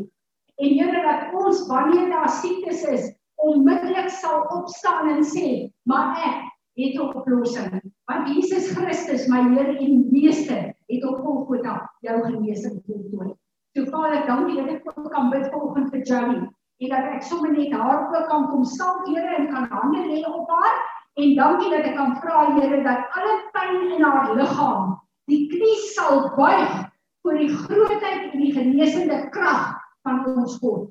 [0.59, 6.39] En Here dat ons wanneer daar siektes is, onmiddellik sal opstaan en sê, "Maar ek
[6.75, 12.81] het 'n oplossing." Want Jesus Christus, my Here en Meester, het op Golgotha jou genesing
[12.85, 13.35] voltooi.
[13.75, 16.39] So Vader, dankie dat ek ook kan bid vanoggend vir Johnny
[16.79, 20.23] en dat ek sommer net haar ook kan kom staan, Here, en kan hande lê
[20.25, 20.79] op haar
[21.19, 24.95] en dankie dat ek kan vra Here dat alle pyn in haar liggaam
[25.29, 26.73] die knie sal buig
[27.21, 29.75] voor die grootheid en die genesende krag
[30.07, 30.89] van ons God.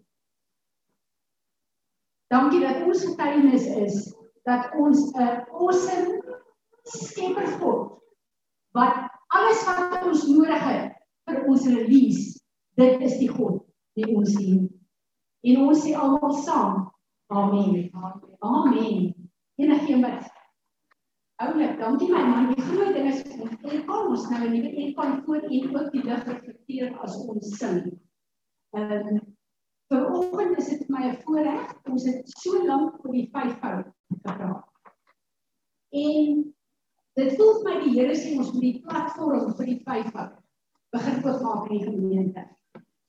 [2.30, 4.00] Dankie dat ons getuienis is
[4.46, 6.22] dat ons 'n awesome
[6.84, 7.98] skepper God
[8.76, 10.92] wat alles wat ons nodig het
[11.26, 12.37] vir ons release,
[12.78, 13.62] dit is die God
[13.98, 14.66] wie ons dien.
[15.46, 16.88] En ons sê almal saam,
[17.34, 17.88] amen.
[18.40, 19.14] Amen.
[19.58, 20.34] Enige wat
[21.38, 22.48] Oulik, dankie my man.
[22.50, 26.02] Die groot ding is ek kan ons nou nie ek kan voor en ook die
[26.02, 27.84] lig reflekteer as ons sing.
[28.74, 29.20] Ehm
[29.88, 31.70] vir oggend is dit my 'n voorreg.
[31.88, 34.66] Ons het so lank oor die vyf fout gepraat.
[35.94, 36.42] En
[37.18, 40.28] Dit voel vir my die Here sê ons moet die platform vir die vyf hou.
[40.94, 42.44] Begin oopmaak in die gemeente.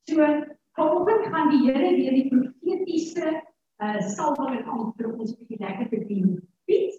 [0.10, 0.26] So,
[0.72, 3.42] vanoggend gaan die Here weer die profetiese
[3.78, 6.32] uh salwing en amper ons bietjie lekker te dien.
[6.66, 6.96] Piet,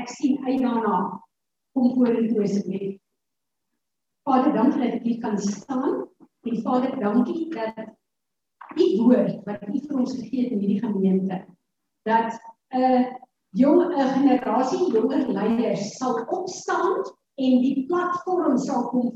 [0.00, 1.00] ek sien uit daarna
[1.76, 2.94] om voor in toe asseblief.
[4.24, 6.06] Vader, dankie dat ek hier kan staan.
[6.48, 7.92] En Vader, dankie dat
[8.80, 11.42] u woord wat u vir ons gegee het in hierdie gemeente
[12.08, 12.40] dat
[12.72, 13.04] 'n uh,
[13.60, 19.12] jong 'n generasie jonger leiers sal opstaan en die platform sal kom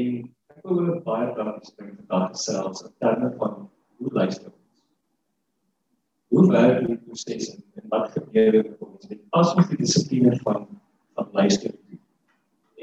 [0.00, 0.18] En
[0.54, 3.56] ek wil ook baie dankie sê vir daardie selfs in terme van
[3.96, 4.84] hoe luister ons.
[6.32, 10.68] Hoe werk die proses en wat gebeur met ons as ons die dissipline van
[11.16, 12.00] van luister doen.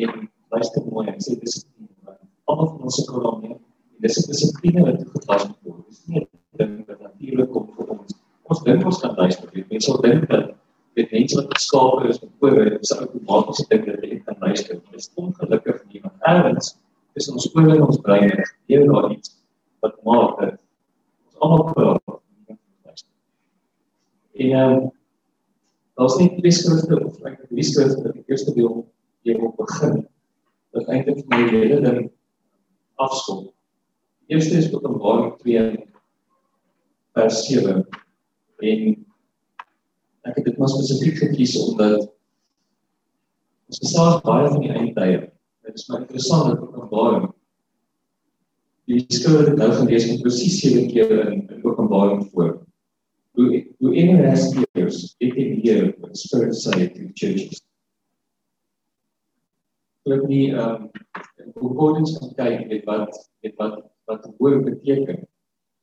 [0.05, 2.19] En luister mooi en sê dissipline.
[2.49, 3.57] Almal van ons se kolonne
[4.03, 5.83] dis 'n dissipline wat toegepas word.
[5.87, 6.27] Dis nie 'n
[6.59, 8.11] ding wat natuurlik kom vir ons.
[8.51, 9.49] Ons dink ons kan luister.
[9.55, 10.53] Mense sal dink dat
[10.99, 14.75] dit mense wat geskaap is met ore, dis 'n outomatiese ding dat hulle kan luister.
[14.75, 16.77] Dit is ongelukkig nie, want ergens
[17.13, 18.31] is ons ore en ons brein
[18.67, 19.35] hier daar iets
[19.83, 20.57] wat maak dat
[21.25, 22.19] ons almal praat.
[24.39, 24.91] En ehm um,
[25.99, 28.85] daar's nie drie skrifte of ek drie skrifte wat ek eers wil
[29.27, 30.05] hier wil begin.
[30.71, 32.11] Dat eintlik my hele ding
[32.95, 33.49] afskop.
[34.27, 35.87] Eerste is Openbaring 2
[37.17, 37.83] vers 7
[38.59, 39.05] en
[40.27, 42.07] ek het dit maar spesifiek gekies omdat
[43.69, 45.19] ons gesels baie van die eindtye.
[45.65, 47.29] Dit is maar interessant dat Openbaring
[48.89, 52.55] die wat ek nou gelees het presies 7 keer in, in Openbaring voor.
[53.37, 57.61] Hoe hoe in the last years it can hear what spirit say to churches.
[60.09, 63.13] Nie ehm um, concordance kan kyk met wat
[63.45, 63.75] met wat
[64.09, 65.27] wat woord beteken.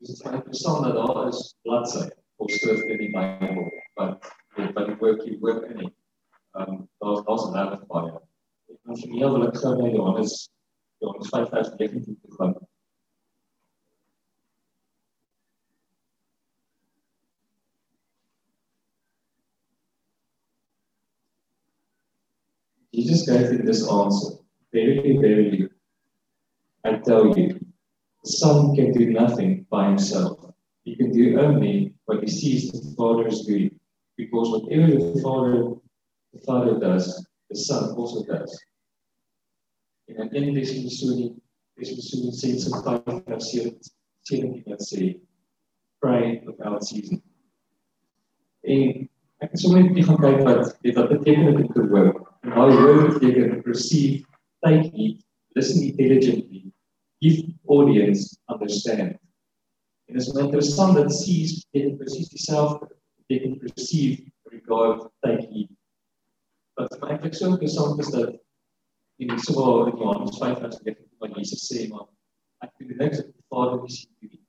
[0.03, 2.09] Dis is baie interessant dat daar is bladsy
[2.39, 5.95] Bybel wat met wat die woord hier woord in het.
[6.57, 8.14] Ehm um, daar's daar's regtig baie.
[8.87, 10.34] Ons nie wil ek gou Johannes
[11.01, 12.57] Johannes 5 vers 19 toe gaan.
[22.97, 24.39] Jesus gave him this answer.
[24.72, 25.68] Verily, verily,
[26.84, 27.59] I tell you,
[28.24, 30.53] the Son can do nothing by himself.
[30.84, 33.78] He can do only what he sees the Father is doing,
[34.16, 35.74] because whatever the Father
[36.32, 38.64] the Father does, the Son also does.
[40.07, 41.34] En dan in deze missie,
[41.74, 45.20] deze missie sê in 5 vers 17 dat sê
[45.98, 47.22] pray without ceasing.
[48.61, 49.09] En
[49.42, 52.12] ek het sommer net gaan kyk wat dit wat beteken dit te hoor.
[52.42, 54.24] And how word they can perceive,
[54.62, 56.72] take heed, listen intelligently,
[57.20, 59.18] give audience, understand.
[60.07, 62.96] En is interessant dat sees beteken presies dieselfde.
[63.16, 65.70] Beteken perceive, regard, heed.
[66.76, 68.34] Wat vir my eintlik so interessant is dat
[69.22, 72.04] in die swaar in Johannes 5 vers 19 wat Jesus sê maar
[72.64, 74.42] ek doen niks wat die Vader nie sien nie.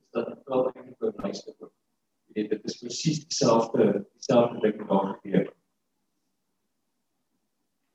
[0.00, 1.54] Is dat ek praat eintlik oor luister.
[2.32, 5.52] Jy weet dit is presies dieselfde dieselfde ding wat daar gebeur.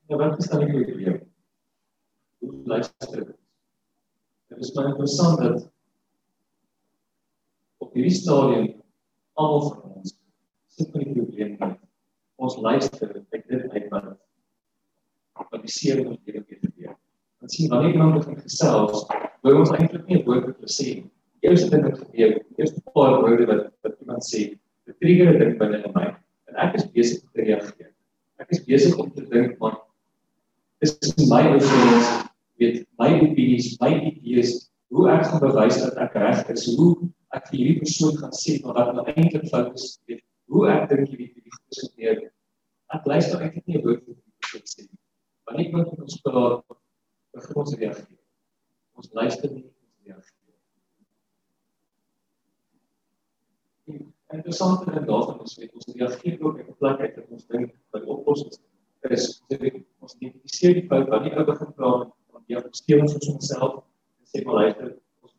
[0.09, 1.19] Ja, wat is dan die probleem?
[2.39, 3.35] Hoe luister dit?
[4.49, 5.67] Dit is maar interessant dat
[7.89, 8.65] op hierdie stadium
[9.39, 10.13] almal van ons
[10.77, 11.77] sit met die probleem dat
[12.39, 14.11] ons luister ek dit uit wat
[15.49, 16.43] wat die seer moet lewe
[16.75, 16.93] weer.
[17.39, 19.05] Want sien wanneer iemand begin gesels,
[19.41, 21.09] wil ons eintlik nie 'n woord wil sê nie.
[21.39, 24.41] Die eerste ding wat gebeur, die eerste paar woorde wat wat iemand sê,
[24.85, 26.07] dit trigger dit binne in my
[26.51, 27.93] en ek is besig om te reageer.
[28.37, 29.79] Ek is besig om te dink maar
[30.79, 30.93] is
[31.29, 32.09] my opinies,
[32.59, 36.93] weet my opinies, my idees, hoe ek gaan bewys dat ek reg is, hoe
[37.37, 40.87] ek vir hierdie persoon gaan sê maar wat nou eintlik fout is, weet hoe ek
[40.91, 42.21] dink hierdie hierdie goed gebeur.
[42.95, 44.87] Ek luister eintlik nie 'n woord wat die persoon sê.
[45.45, 46.63] Wanneer ek met ons praat,
[47.37, 48.21] begin ons reageer.
[48.97, 50.37] Ons luister nie, ons reageer.
[53.89, 54.01] En
[54.37, 57.45] interessant is dat daarvan ons weet ons reageer ook op 'n plek uit dat ons
[57.53, 58.59] dink dat oplossings
[59.09, 59.41] is
[59.99, 64.25] ons identifiseer die fout wat nie ou begin praat van die omgewing vir onsself en
[64.31, 64.89] sê maar luister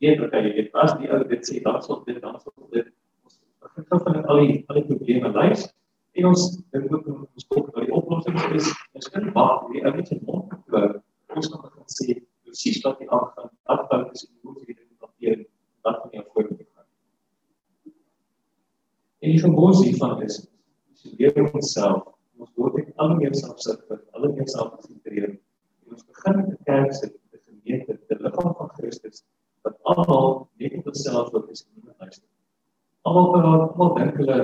[0.00, 2.52] ons weet dat jy dit as die ou dit sê dan sal dit dan sal
[2.72, 2.86] dit.
[3.24, 5.66] Ons begin van al die al die probleme lys
[6.16, 8.70] en ons dink ook ons kyk wat die oplossing is.
[8.96, 10.88] Ons kan wag die ou net se mond hou
[11.36, 15.04] ons kan begin sê presies wat die aangaan wat fout is en hoe jy dit
[15.04, 15.44] hanteer
[15.84, 16.88] wat van jou voorbeeld gaan
[19.20, 22.08] en die gebod hiervan is ons leer onsself
[22.40, 25.36] ons word net al meer selfsugtig, al meer selfgesentreerd.
[25.84, 27.12] En ons begin met 'n kerk se
[27.44, 29.29] gemeente, die liggaam van Christus wat
[29.92, 32.28] almal net op homself fokus en nie luister.
[33.08, 34.38] Almal praat, almal dink hulle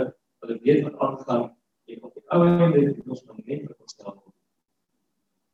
[0.44, 1.46] hulle weet wat aangaan
[1.92, 4.20] en op die ou einde het ons maar net met onsself.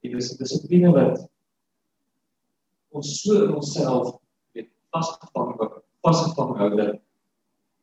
[0.02, 1.28] Dit is 'n dissipline wat
[2.96, 4.18] ons so in onsself
[4.52, 7.00] weet vasgevang word, vasgevang hou dat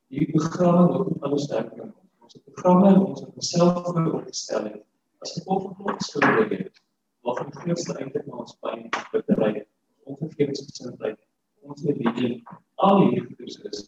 [0.10, 4.82] hierdie programme wat alles sterker maak ons programme ons onsself voor opgestel het
[5.26, 6.66] as gevolg van ons skuld
[7.28, 9.66] wat die grootste eintlik na ons pyn bitterheid
[10.10, 11.18] onvergewensgesindheid
[11.70, 12.32] ons religie
[12.88, 13.82] al hierdie goeders is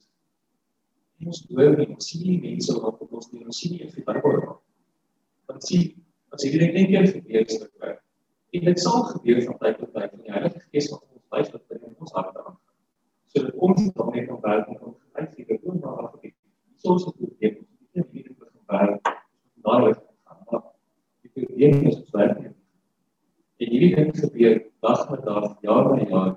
[1.25, 3.97] ons hoor nie ons sien nie mense wat op ons nie ons sien nie of
[3.97, 4.39] die Bybel
[5.49, 5.89] want sien
[6.61, 7.45] dit net keer gebeur
[7.83, 7.97] waar
[8.57, 11.51] en dit sal gebeur van tyd tot tyd van die Heilige Gees wat ons wys
[11.55, 12.57] wat in ons harte aan
[13.33, 16.33] sodat ons dan net kan werk en ons uitseker doen maar af en toe
[16.81, 17.59] soms het dit
[18.71, 18.99] waar
[19.61, 20.37] dadelik gaan.
[20.45, 20.63] Maar
[21.21, 22.53] die probleem is ons werk nie.
[23.61, 26.33] En hierdie ding gebeur dag met dag, jaar na jaar.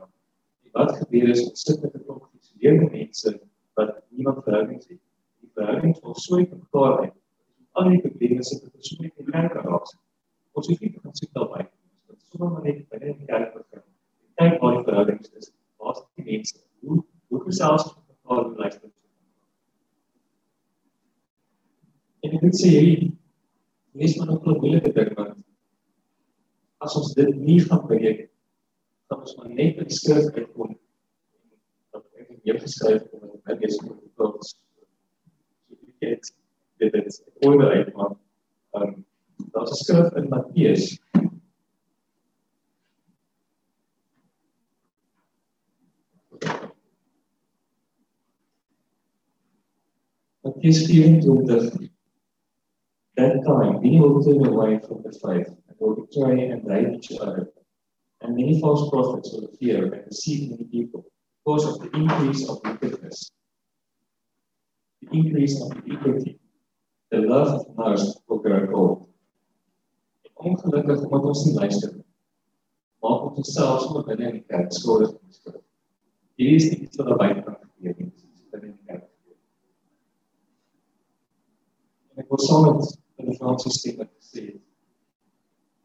[0.64, 3.30] En wat gebeur is ons sit met 'n klomp geïsoleerde mense
[3.74, 5.00] wat niemand verhoudings het.
[5.40, 7.14] Die verhoudings word so uit mekaar uit.
[7.72, 9.86] Al die probleme sit met so 'n kerk raak.
[10.52, 11.62] Ons het nie kan sit daar by.
[12.06, 13.82] Dit is sommer net by die kerk begin.
[14.34, 15.52] Kyk waar die verhoudings is.
[15.76, 16.58] Waar is die mense?
[16.80, 18.90] Hoe hoe gesels ons met mekaar luister?
[22.24, 23.12] En ek moet sê hierdie
[24.18, 25.44] maar nog 'n moeilike ding want
[26.84, 28.30] as ons dit nie gaan breek
[29.08, 30.72] dan ons maar net die skrif uitkom
[31.92, 33.86] wat ek in jou geskryf het om dit net eens te
[34.16, 34.48] probeer
[36.00, 36.32] dit
[36.78, 38.16] dit dit oor uit maar
[38.80, 38.94] ehm
[39.52, 40.84] daar's 'n skrif in Matteus
[50.42, 51.83] Matteus 24
[53.84, 57.52] Will turn away from the faith and will betray and hate each other.
[58.22, 61.04] And many false prophets will appear and deceive many people
[61.44, 63.30] because of the increase of the wickedness,
[65.02, 66.40] the increase of iniquity.
[67.10, 69.08] The love of most will grow cold.
[70.34, 72.08] Ongelukkig omdat ons nie luister nie.
[73.04, 75.62] Maak ons onsself sommer binne in die kerk skuldig aan die skrif.
[76.40, 79.38] Hier is iets wat naby kan gebeur iets binne in die kerk gebeur.
[82.12, 84.60] En ek wil saam met in die Franse stem wat gesê het.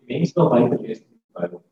[0.03, 1.63] Die mense wat buite lees in die Bybel,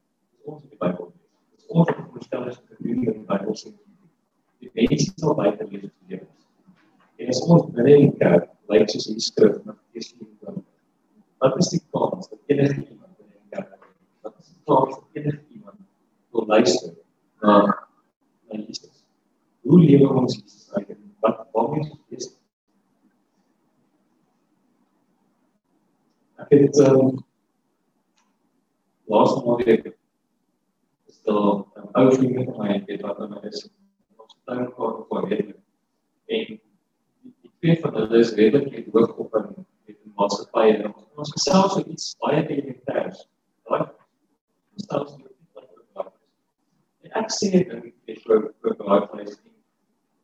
[0.47, 1.11] ons in die Bybel.
[1.55, 3.73] Dis ons wat verstel is gedoen in die Bybel sê.
[4.63, 6.33] Die mense wat buite lees in die Bybel.
[7.17, 10.63] En as ons binne in die kerk lyk soos die skrif met Jesaja 24
[11.41, 13.73] Wat is die kans dat enige iemand in die kerk
[14.25, 15.79] wat is die kans dat enige iemand
[16.35, 16.93] wil luister
[17.41, 17.55] na
[18.47, 19.03] na Jesus?
[19.65, 20.93] Hoe lewe ons Jesus uit?
[21.25, 22.29] Wat waarmee is
[26.37, 26.45] dit?
[26.45, 27.23] Ek het ehm um,
[29.07, 29.85] laas naweek
[31.07, 33.69] is daar 'n ou vriend van my het wat aan my is
[34.17, 35.55] ons tuin gehad voor weet
[36.25, 36.59] en
[37.41, 39.65] die twee van hulle is redelik hoog op in
[40.17, 43.19] maatskappye en ons gesels oor iets baie elementêrs.
[43.69, 43.83] Daai
[44.77, 47.09] gesels oor iets wat belangrik is.
[47.09, 49.39] En ek sê dit net vir vir baie mense.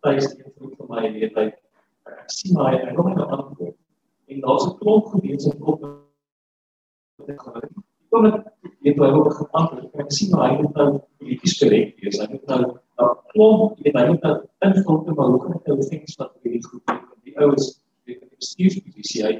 [0.03, 1.47] Tuis die vroeg vir my weet hy
[2.14, 3.78] ek sien my ek wil net antwoord.
[4.34, 5.81] En daar's 'n klomp gewees en op
[8.13, 8.39] kom ek
[8.86, 9.93] weet hy wil geantwoord.
[10.01, 10.89] Ek sien maar hy moet nou
[11.21, 12.19] polities korrek wees.
[12.21, 12.59] Hy moet nou
[13.01, 14.36] nou klomp weet hy moet nou
[14.67, 16.93] invul te maar hoe kan ek nou sê wat vir die groep
[17.29, 17.69] die ouens
[18.09, 19.34] weet ek bestuursposisie hy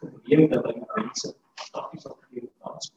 [0.00, 1.34] geweet dat hy mense
[1.66, 2.92] stappies op hierdie kans.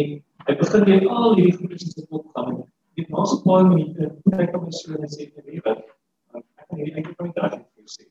[0.00, 0.16] En
[0.48, 2.64] hy begin weer al hierdie goedes te opgaan.
[2.96, 5.84] Dit was 'n paar minute hy kom so en sê vir my wat
[6.40, 8.08] ek kan hierdie eintlik net reg vir sê.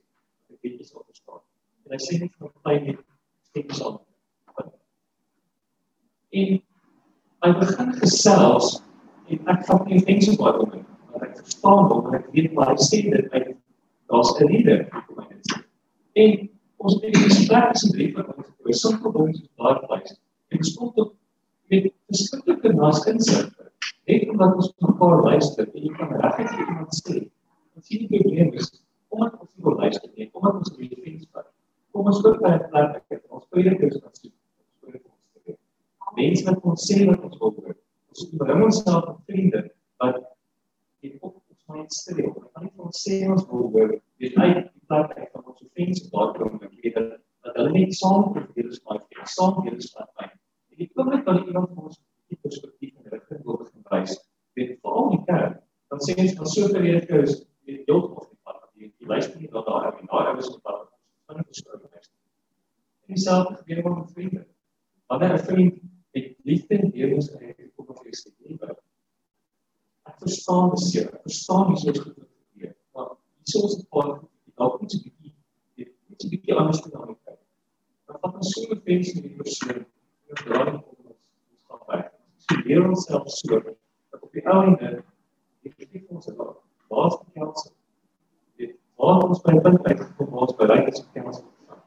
[0.53, 1.43] Ek weet nie wat verstaan.
[1.86, 3.02] En hy sê net vir my net
[3.50, 4.00] steek son.
[6.42, 6.56] En
[7.46, 8.72] hy begin gesels
[9.30, 10.84] en ek vat nie so baie om nie.
[11.12, 13.54] Want ek verstaan hom en ek weet maar hy sê dit uit
[14.10, 15.54] daar's 'n rede vir my dit.
[16.24, 16.34] En
[16.78, 20.12] ons het die gesprek tussen drie van ons oor simpel dinge soos daai plek.
[20.54, 21.14] En stop tot
[21.70, 23.50] met verskillende naskinsig.
[24.06, 27.22] Net omdat ons mekaar luister en jy kan regtig iemand sê,
[27.74, 28.70] wat sien die probleem is,
[29.10, 31.55] omdat ons nie wil luister nie, omdat ons nie vriends vat.
[31.96, 33.20] Kom ons kyk na dit.
[33.32, 34.28] Ons predikers wat sê,
[36.18, 37.76] mense wat ons sê wat ons wil hoor.
[38.12, 39.62] Ons bring onsself op vriende
[40.04, 40.18] wat
[41.00, 42.34] die op ons mind streel.
[42.36, 46.58] Wat ons sê ons wil hoor, dit uit die plek van ons vriende wat kom
[46.66, 47.14] weet dat
[47.46, 50.28] dat hulle net saam probeer is maar ek saam hier is wat my.
[50.74, 52.02] En ek kom net van iemand van ons
[52.34, 54.18] die perspektief en rigting wil gewys.
[54.60, 55.62] Weet veral die kerk,
[55.93, 57.39] dan sê ons van so gereedke is
[57.70, 60.91] die deel of die pad die die luister nie dat daar en daar is wat
[61.26, 61.63] van is.
[63.05, 64.47] En dieselfde gebeur met vriende.
[65.07, 68.80] Wanneer 'n vriend met liefde en jou kom of jy sê nie wat
[70.09, 72.76] ek verstaan dis jy verstaan jy so goed gebeur.
[72.93, 74.11] Maar hier is ons 'n paar
[74.55, 75.34] dalk iets bietjie
[76.09, 77.41] iets bietjie anders te dan kyk.
[78.05, 81.19] Dan vat ons so 'n mens in die persoon en dan raak ons ons
[81.63, 82.11] stap weg.
[82.38, 85.03] So leer ons self so dat op die einde
[85.65, 87.74] ek kyk ons het waar is die kans dit
[88.96, 91.82] waar ons by punt uitkom waar ons bereik is om kans te staan.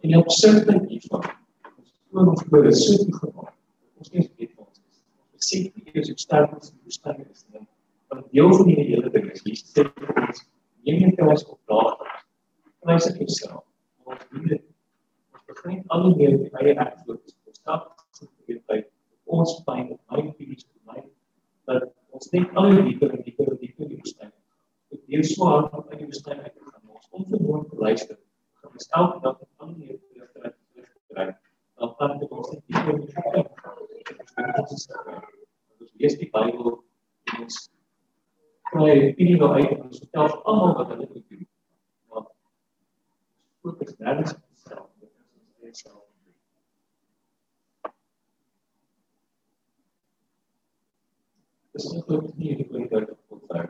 [0.00, 3.56] En op sentrum hiervan ons glo ons glo is so goed gemaak.
[3.98, 5.02] Ons nie weet wat ons is.
[5.34, 7.66] Ons sê nie eers hoe sterk ons bestaan is nie.
[8.10, 10.44] Want deel van die hele ding is hier sê ons
[10.86, 12.26] neem jy kruis op daagliks.
[12.80, 13.64] Kruis ek jouself.
[14.06, 14.66] Ons doen dit.
[15.34, 17.36] Ons begin al die meer die eie antwoord.
[17.50, 18.82] Ons stap te weet by
[19.30, 21.02] ons pyn op my fisies op my
[21.70, 24.32] dat ons net al die dieper en dieper en dieper in die bestaan.
[24.94, 26.82] Ek deel so hard op in die bestaan uit te gaan.
[26.96, 28.18] Ons onvermoed te luister.
[28.70, 30.54] Ons elke dag met al die meer te luister en
[30.84, 31.26] te kry.
[31.80, 33.14] Dan kan dit ons net dieper in die
[34.72, 35.22] bestaan.
[35.80, 37.62] Ons lees die Bybel en ons
[38.70, 41.48] kry opinie nou uit en ons vertel almal wat hulle moet doen.
[42.10, 42.30] Maar
[43.66, 44.49] ook is nêrens self,
[51.80, 53.68] इसमें तो इतनी कोई दर्द होता है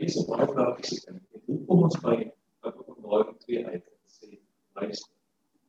[0.00, 2.16] ये सब बहुत लाभ किसी करेंगे glucose by
[2.62, 4.30] carbon molecule I can say
[4.76, 5.02] rise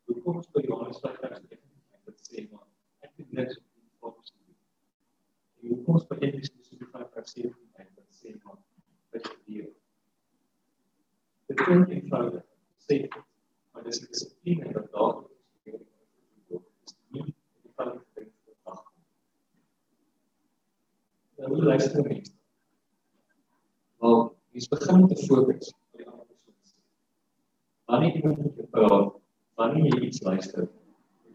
[0.08, 2.70] glucose by ions by translation I can say one
[3.04, 4.38] and the next information
[5.64, 7.46] glucose by any specific I can say
[7.80, 8.62] I can say one
[9.14, 9.70] but here
[11.50, 12.42] the current infrared
[12.88, 13.00] say
[13.74, 15.26] but this is a thing and the dog
[15.66, 15.80] is
[17.14, 17.26] new
[17.66, 18.05] infrared
[21.44, 22.32] hoe luister mense?
[24.00, 24.20] Wel,
[24.56, 26.82] jy begin 'n fokus op die ander persoon.
[27.86, 29.12] Wanneer iemand met jou praat,
[29.56, 30.68] wanneer jy iets luister,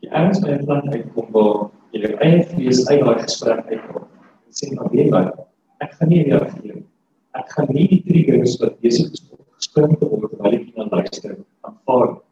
[0.01, 4.09] jy erns by 'n plek uitkom waar jy jou eie vlees uit daai gesprek uitkom.
[4.47, 5.47] En sê maar weet wat,
[5.79, 6.87] ek gaan nie reageer nie.
[7.35, 10.91] Ek gaan nie die triggers wat besig is om gespring te word terwyl ek iemand
[10.91, 12.23] luister aanvaar nie.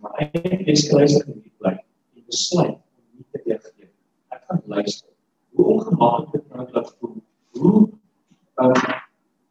[0.00, 1.84] Maar eie vlees luister in die plek.
[2.14, 3.90] Jy besluit om nie te reageer.
[4.30, 5.09] Ek gaan luister.
[5.54, 7.16] Hoe ongemaklik dit nou laat voel.
[7.58, 7.88] Hoe
[8.56, 8.98] uh,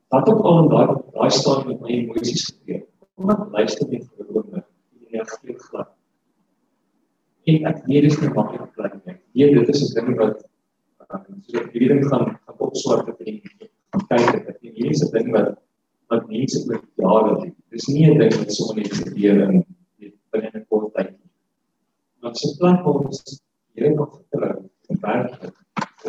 [0.10, 2.84] wat ook al in daai daai stadium met my emosies gebeur.
[3.16, 4.68] Kom ek luister net vir 'n oomblik.
[5.00, 5.96] Jy reageer glad
[7.50, 9.16] en ek weet dit is nie maklik plek nie.
[9.38, 10.44] Nee, dit is 'n ding wat
[11.10, 13.40] uh, so hierdie ding gaan gaan opswart op en
[14.12, 14.48] kyk dit.
[14.48, 15.58] En hierdie is 'n ding wat
[16.10, 17.56] wat mense oor jare doen.
[17.74, 19.66] Dis nie 'n ding wat sommer net gebeur in
[20.32, 21.32] binne 'n kort tyd nie.
[22.22, 23.42] Maar se waar ons
[23.74, 24.70] hierdie nog vertrou en
[25.04, 25.50] werk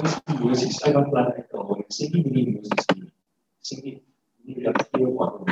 [0.00, 1.80] ons emosies uit wat plek uit te haal.
[1.82, 3.08] Ek sê nie die emosies nie.
[3.66, 3.96] Sê nie
[4.46, 5.42] nie dat jy wat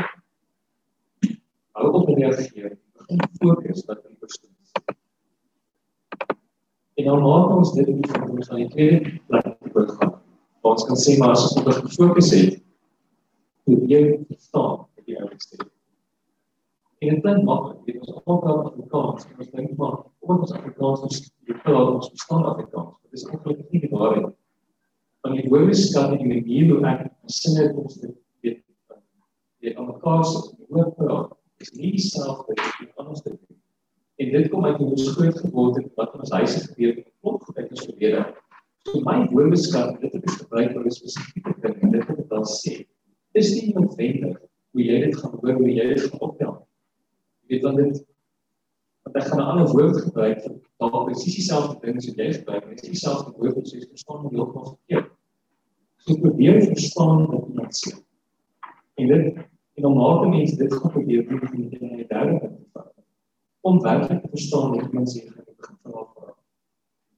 [1.79, 2.73] Hou op met reageer.
[2.99, 4.55] Begin fokus wat jy verstaan.
[6.99, 10.17] En dan maak ons dit nie van ons aan die tweede plek te gaan.
[10.67, 12.57] Ons kan sê maar as ons op gefokus het,
[13.71, 15.61] moet jy verstaan wat jy ouers sê.
[17.07, 20.01] En dit maklik, dit is almal Afrikaans, en ons dink maar
[20.35, 22.97] ons Afrikaans is die taal ons verstaan Afrikaans.
[23.03, 24.37] Dit is eintlik nie die waarheid nie.
[25.25, 28.13] Want die woordeskat en die manier hoe ek sinne kom te
[28.45, 28.63] weet,
[29.63, 31.33] weet aan mekaar se woord praat,
[31.65, 33.39] is nie dieselfde as wat anders doen.
[34.19, 37.85] En dit kom uit ons groot geword het wat ons huise gebeur het gebeur het
[37.85, 38.25] verlede.
[38.89, 42.87] So my woordeskat dit het gebruik vir 'n spesifieke ding en dit het wel sê.
[43.35, 44.39] Dis nie noodwendig
[44.73, 46.55] hoe jy dit gaan hoor hoe jy dit gaan optel.
[47.43, 48.07] Jy weet dan dit
[49.09, 52.33] want ek gaan 'n ander woord gebruik vir dalk presies dieselfde ding as wat jy
[52.33, 52.81] gebruik het.
[52.81, 55.11] Dis dieselfde woord wat jy verstaan jy dit verkeerd.
[56.05, 57.93] So probeer verstaan wat iemand sê.
[59.01, 59.39] En dit
[59.79, 62.87] en om na te mens dit gaan probeer doen in die derde punt
[63.61, 66.35] om werklik te verstaan wat iemand sê gaan begin vra vra.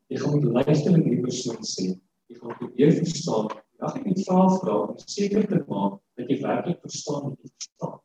[0.09, 1.89] Jy gaan moet luister na die persoon sê.
[2.31, 3.51] Jy gaan probeer verstaan.
[3.81, 7.51] Ja, ek moet vra vra om seker te maak dat jy werklik verstaan wat jy
[7.51, 7.99] verstaan.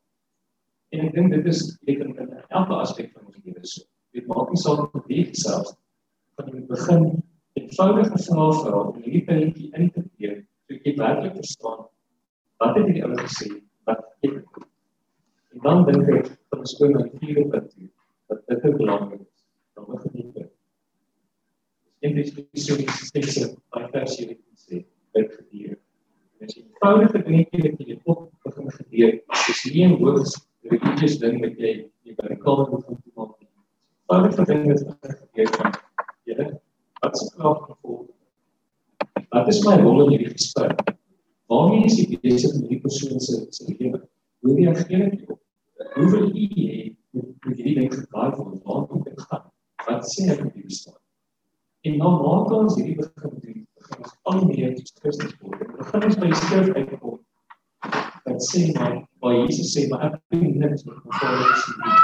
[0.95, 3.83] En ek dink dit is dit in, in elke aspek van ons lewe so.
[4.15, 5.73] Dit maak nie saak wat jy self
[6.39, 7.03] van jy begin
[7.59, 11.83] eenvoudige vrae vra om hierdie puntjie in te gee sodat jy werklik verstaan
[12.63, 13.49] wat het die ou gesê
[13.89, 14.39] wat ek
[15.51, 17.91] en dan dink ek dat ons kom na die vierde punt toe
[18.31, 19.43] dat dit ook belangrik is.
[19.75, 20.51] Dan moet jy dit.
[21.99, 22.31] En dis
[22.65, 24.81] so die spesifieke by versie wat jy sê,
[25.19, 25.75] dit gebeur.
[25.75, 29.19] En as jy eenvoudige dingetjie wat jy op begin gebeur,
[29.51, 29.99] is nie 'n
[30.69, 31.73] hoogs religious ding wat jy
[32.05, 33.49] jy by die kamer moet doen maak nie.
[34.09, 35.79] Eenvoudige dinge wat gebeur kan.
[36.25, 36.49] Jy
[37.01, 38.11] wat se krag gevolg.
[39.35, 40.83] Wat is my rol in hierdie gesprek?
[41.51, 44.01] Waarmee is ek besig met die persoon se se lewe?
[44.41, 45.41] Hoe reageer ek op?
[45.95, 46.95] Hoe wil u hê
[47.45, 49.43] moet hierdie ding geklaar word waar moet dit gaan
[49.87, 50.97] wat sê ek op die bestaan
[51.87, 53.61] en nou maak ons hierdie begin doen
[53.97, 57.19] ons al meer tot Christus word begin ons by die skrif uitkom
[58.25, 59.14] dat sê maar waar
[59.45, 61.99] Jesus sê maar ek doen niks met my Vader se wil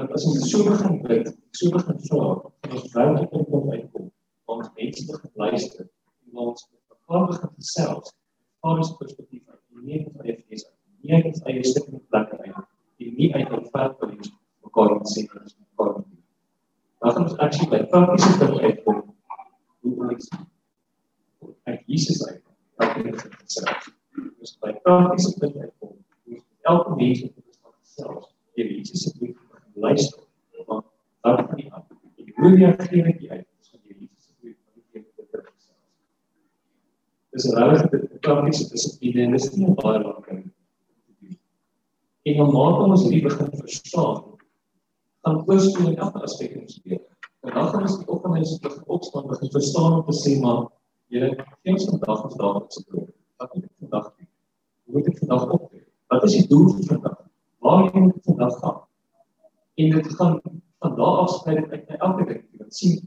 [0.00, 2.28] want as ons so begin bid so begin vra
[2.72, 4.10] ons werklik kom kom uitkom
[4.56, 8.14] ons mense begin luister en ons mekaar begin gesels
[8.60, 10.68] Vader se perspektief uit nie net van die fees
[11.02, 12.62] nie net eie stukkie plek uit
[13.02, 14.32] die nie uit hul vat wil jy
[14.72, 16.22] mekaar sê ons mekaar doen.
[17.00, 19.00] Dan gaan ons aksie by praktiese dinge uitkom.
[19.82, 20.28] Hoe ons
[21.64, 22.42] uit Jesus uit
[22.80, 23.90] wat gesê het.
[24.40, 25.96] Ons by praktiese dinge uitkom.
[26.62, 29.38] Elke mens moet dit self jy Jesus se brief
[29.74, 30.22] luister.
[30.66, 30.86] Want
[31.20, 31.86] dan kan jy aan.
[32.16, 33.48] Jy moet nie afgee met jy uit.
[37.32, 41.38] Dis regtig 'n praktiese dissipline en dis nie baie lank nie.
[42.28, 44.36] En dan maak ons hierdie begin verstaan.
[45.24, 47.06] Dan oorspoel in elke aspek in ons lewe.
[47.42, 50.68] En dan gaan ons die opgewondenheid begin opstaan begin verstaan om te sê maar
[51.12, 53.08] Here, geen vandag is daar wat se doen.
[53.36, 54.28] Wat moet ek vandag doen?
[54.84, 55.81] Hoe moet ek vandag optree?
[56.12, 57.20] Wat is die doel vir vandag?
[57.64, 58.80] Waar moet ek vandag gaan?
[59.80, 60.34] En dit gaan
[60.84, 62.98] van daar af sprei dit uit na elke ding wat sien.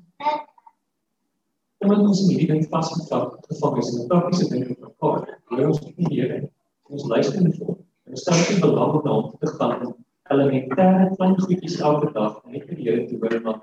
[1.86, 5.28] Omdat ons hierdie ding vasgevang gevang is in 'n praktiese ding in mekaar.
[5.68, 6.50] Ons nie hier
[6.90, 7.78] ons luister nie vir
[8.10, 9.94] Ons stel nie belang na hom te gaan om
[10.34, 13.60] elementêre klein goedjies elke dag net vir die Here te hoor maar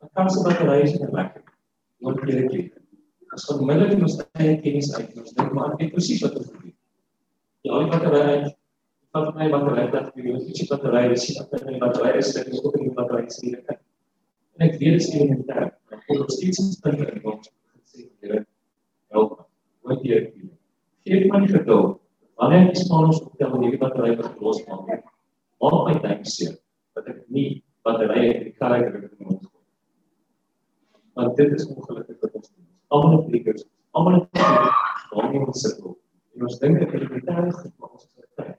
[0.00, 1.42] dan kan se battery is net lekker.
[2.04, 2.70] Moet jy dit doen.
[3.32, 6.36] As ons onmiddellik in ons eie kennis uit ons dink maar ek weet presies wat
[6.36, 6.52] ons
[7.62, 7.78] moet doen.
[7.78, 8.56] Ja, die battery
[9.12, 12.46] van my battery dat ek weet presies wat battery is, dat my battery is, dat
[12.46, 13.76] ek ook die battery sien kan.
[14.56, 15.68] En ek weet dit is elementêr.
[15.92, 17.50] Ek wil steeds dink en wat
[17.92, 18.46] sê Here
[19.12, 19.48] help.
[19.84, 19.96] my
[21.44, 21.98] die geduld.
[22.40, 25.04] Wanneer ek Spanish vertel oor hierdie battery wat losmaak,
[25.60, 26.56] maak my dink seer
[26.96, 29.62] dat ek nie batterye in die kar ons gooi.
[31.18, 32.48] Want dit is ongelukkig wat ons
[36.42, 38.54] En ons dink dat dit betaalbaar is vir ons tyd.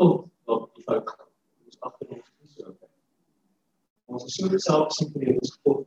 [0.00, 1.26] Tot wat die fout gaan.
[1.68, 2.72] Ons agter ons nie so.
[4.08, 5.77] Ons is so self gesien ons God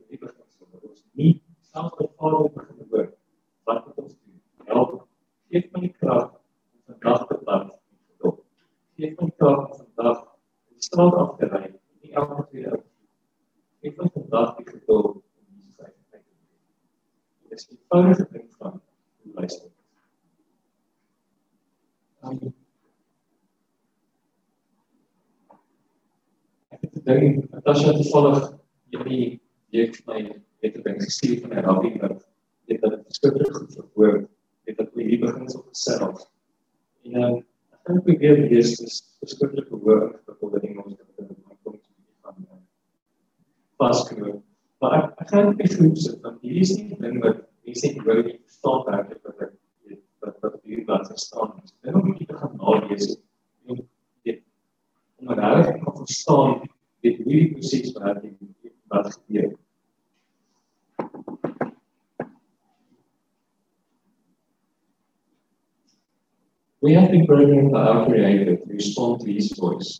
[66.92, 69.98] We have programmed by our Creator to respond to His voice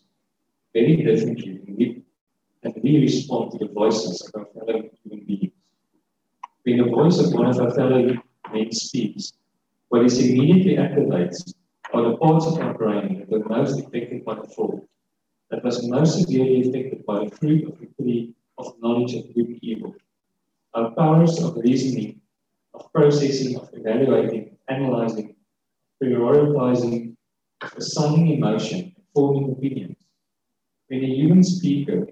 [0.75, 2.03] very differently than we,
[2.63, 5.55] and we respond to the voices of our fellow human beings.
[6.65, 8.13] When the voice of one of our fellow
[8.53, 9.33] men speaks,
[9.89, 11.55] what is immediately activates
[11.95, 14.87] are the parts of our brain that were most affected by the fall,
[15.51, 19.47] that was most severely affected by the fruit of the tree of knowledge of good
[19.47, 19.95] and evil.
[20.75, 22.21] Our powers of reasoning,
[22.75, 25.32] of processing, of evaluating, analyzing,
[26.03, 27.15] prioritizing,
[27.77, 29.97] assigning emotion, forming opinions.
[30.89, 32.09] When a human speaker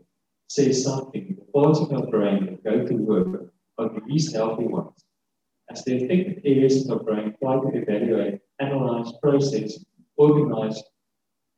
[0.49, 4.65] says something, the parts of our brain that go to work are the least healthy
[4.65, 5.05] ones.
[5.71, 9.85] As the affected areas of our brain try to evaluate, analyze, process,
[10.17, 10.83] organize,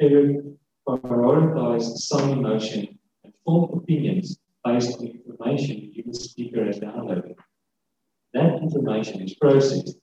[0.01, 7.35] prioritize, assign emotion, and form opinions based on information the human speaker has downloaded.
[8.35, 9.97] That information is processed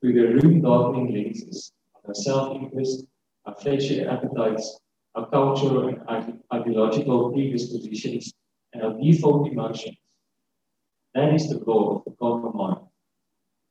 [0.00, 1.72] through the room darkening lenses
[2.08, 3.04] our self-interest,
[3.46, 4.80] our fleshly appetites,
[5.14, 8.32] our cultural and ideological predispositions,
[8.72, 9.96] and our default emotions.
[11.14, 12.86] That is the law of the carnal mind.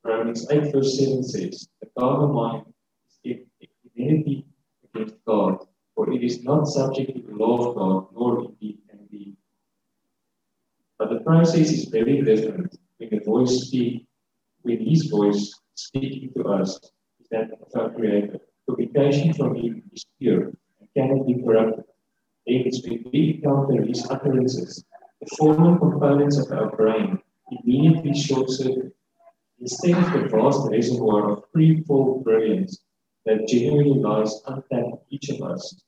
[0.04, 2.74] Romans 8 verse 7 says, The carnal mind
[3.24, 3.38] is
[3.98, 4.46] enmity
[4.84, 9.06] against God, for it is not subject to the law of God, nor indeed can
[9.12, 9.36] be.
[10.98, 14.06] But the process is very different when the voice speaks,
[14.62, 16.80] when his voice speaking to us
[17.36, 18.40] that our Creator.
[18.68, 21.84] Publication from Him is pure and cannot be corrupted.
[22.46, 22.72] When
[23.12, 24.84] we encounter His utterances,
[25.20, 27.20] the formal components of our brain
[27.52, 28.96] immediately short circuit.
[29.60, 32.80] Instead of the vast reservoir of pre-fall brilliance
[33.26, 35.82] that genuinely lies untapped each of us,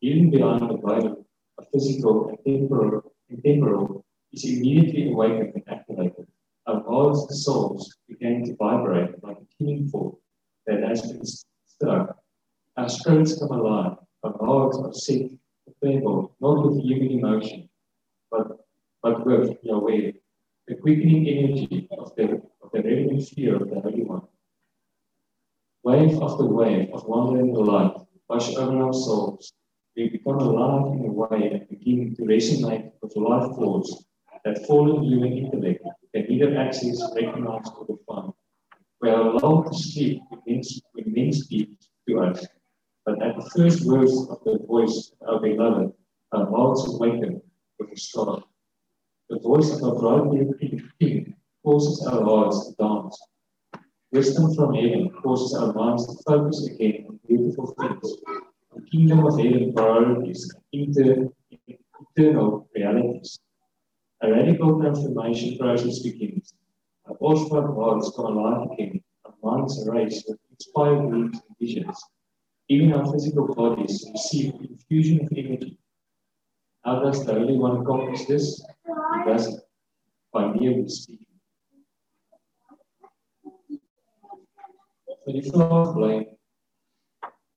[0.00, 1.24] even behind the veil
[1.58, 6.26] a physical and temporal, and temporal is immediately awakened and activated.
[6.66, 10.18] Our hearts and souls begin to vibrate like a tuning fork
[10.68, 12.16] that has been struck.
[12.76, 15.30] Our spirits come alive, our hearts are set
[15.82, 17.68] able, not with human emotion,
[18.30, 18.46] but,
[19.02, 20.12] but with Yahweh,
[20.66, 24.22] the quickening energy of the, of the radiant fear of the Holy One.
[25.84, 27.94] Wave after wave of wandering light
[28.28, 29.52] wash over our souls.
[29.96, 34.04] We become alive in a way and begin to resonate with life force
[34.44, 38.32] that fallen human intellect can neither access, recognize, or define.
[39.00, 40.62] We are allowed to speak when
[41.06, 41.70] men speak
[42.08, 42.44] to us,
[43.06, 45.92] but at the first words of the voice of our beloved,
[46.32, 47.40] our hearts awaken
[47.78, 48.42] with a start.
[49.30, 51.34] The voice of our bridegroom King
[51.64, 53.16] causes our hearts to dance.
[54.10, 58.16] Wisdom from heaven causes our minds to focus again on beautiful things.
[58.74, 61.28] The kingdom of heaven priorities inter,
[62.16, 63.38] eternal realities.
[64.22, 66.52] A radical transformation process begins
[67.20, 72.04] our awestruck hearts come alive again, our minds are raised with inspired dreams and visions.
[72.68, 75.78] Even our physical bodies receive infusion of energy.
[76.84, 78.62] How does the Holy One accomplish this?
[78.86, 79.60] He does it
[80.32, 81.26] by merely speaking.
[85.24, 86.14] So die vraag bly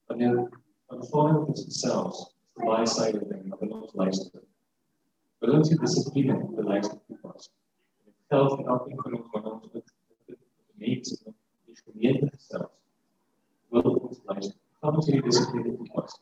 [0.08, 0.50] wanneer
[0.92, 2.18] aanvaarding van onsself
[2.56, 4.42] is die side ding wat ons luister.
[5.40, 7.48] Wil ons die dissipline te luister toepas?
[8.32, 9.94] Geld en elkeen van ons wat ons met
[10.84, 11.34] mense
[11.66, 12.70] die gemeente gestel.
[13.70, 13.82] Wil
[14.82, 16.16] gaan ons hierdie dissipline toepas.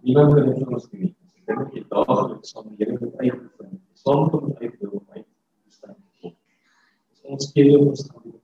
[0.00, 1.12] Niemand kan dit vir ons doen.
[1.44, 3.78] Dit moet jy daagliks met die Here moet uitvind.
[4.00, 5.96] Saam met hom uitdeel om uit te staan.
[7.22, 8.38] Ons keer ons gaan doen.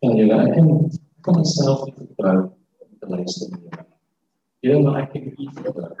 [0.00, 2.38] Ja, ja, ek kan myself nie vertrou
[2.86, 3.70] om te luister nie.
[4.62, 5.94] Here, maar ek het U vertrou.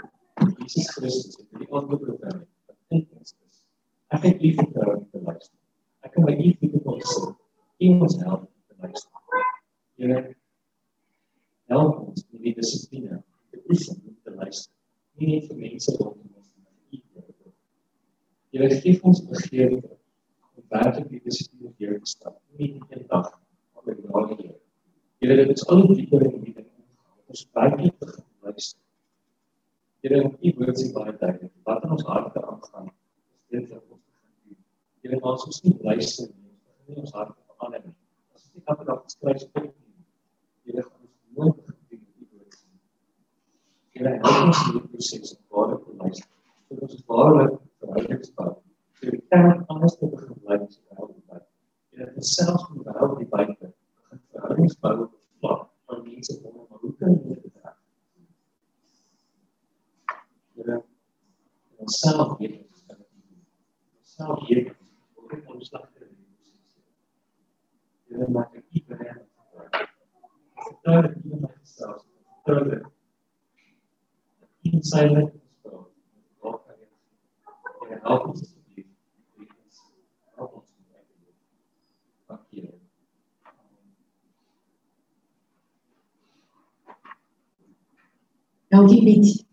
[0.60, 2.44] Jesus Christus het die antwoord gegee.
[2.94, 3.32] Ek is.
[4.14, 5.56] Ek het U vertrou om te luister.
[6.06, 7.22] Ek kan my U vertrou sê.
[7.82, 9.42] U ons help te luister.
[9.98, 10.20] Here,
[11.74, 13.18] help ons in die dissipline
[13.50, 14.70] te oefen om te luister.
[15.18, 17.54] Nie net vir mense rondom ons nie, maar vir U.
[18.54, 22.38] Here, gee ons begeerte om werklik die dissipline deur te stap.
[22.60, 23.32] Nie net een dag,
[23.74, 24.54] maar deur.
[25.20, 26.66] Here dit is al die dieper in die ding.
[27.32, 28.08] Ons baie te
[28.44, 28.80] luister.
[30.04, 32.90] Here u woord sê baie duidelik wat in ons harte aangaan.
[33.48, 34.58] Is dit wat ons gaan doen.
[35.06, 36.52] Here ons moet luister nie.
[36.88, 37.94] Nie ons harte verander nie.
[38.36, 40.04] As ons nie elke dag skryf spreek nie.
[40.68, 42.68] Here gaan ons nooit doen u woord sê.
[43.96, 46.30] Here help ons in die proses om waar te luister.
[46.68, 48.60] Dat ons waarlik verhoudingspad.
[49.00, 51.42] Vir die kerk anders te begin bly as wat hy wil.
[51.96, 53.72] Here dit selfs moet hou die buite
[54.36, 57.76] verhoudingsbou op vlak van mense om maar hoe kan jy dit reg?
[60.54, 60.76] Here,
[61.76, 63.44] ons self weet ons kan dit doen.
[63.98, 64.72] Ons self weet
[65.14, 66.16] hoe dit ons slag te doen.
[68.08, 72.02] Here, maak ek nie bereid om te vertel dat jy my self
[72.44, 72.92] vertel dat
[74.66, 75.90] in sy net is vir ons.
[77.86, 78.56] Here, help ons
[89.06, 89.44] Piet.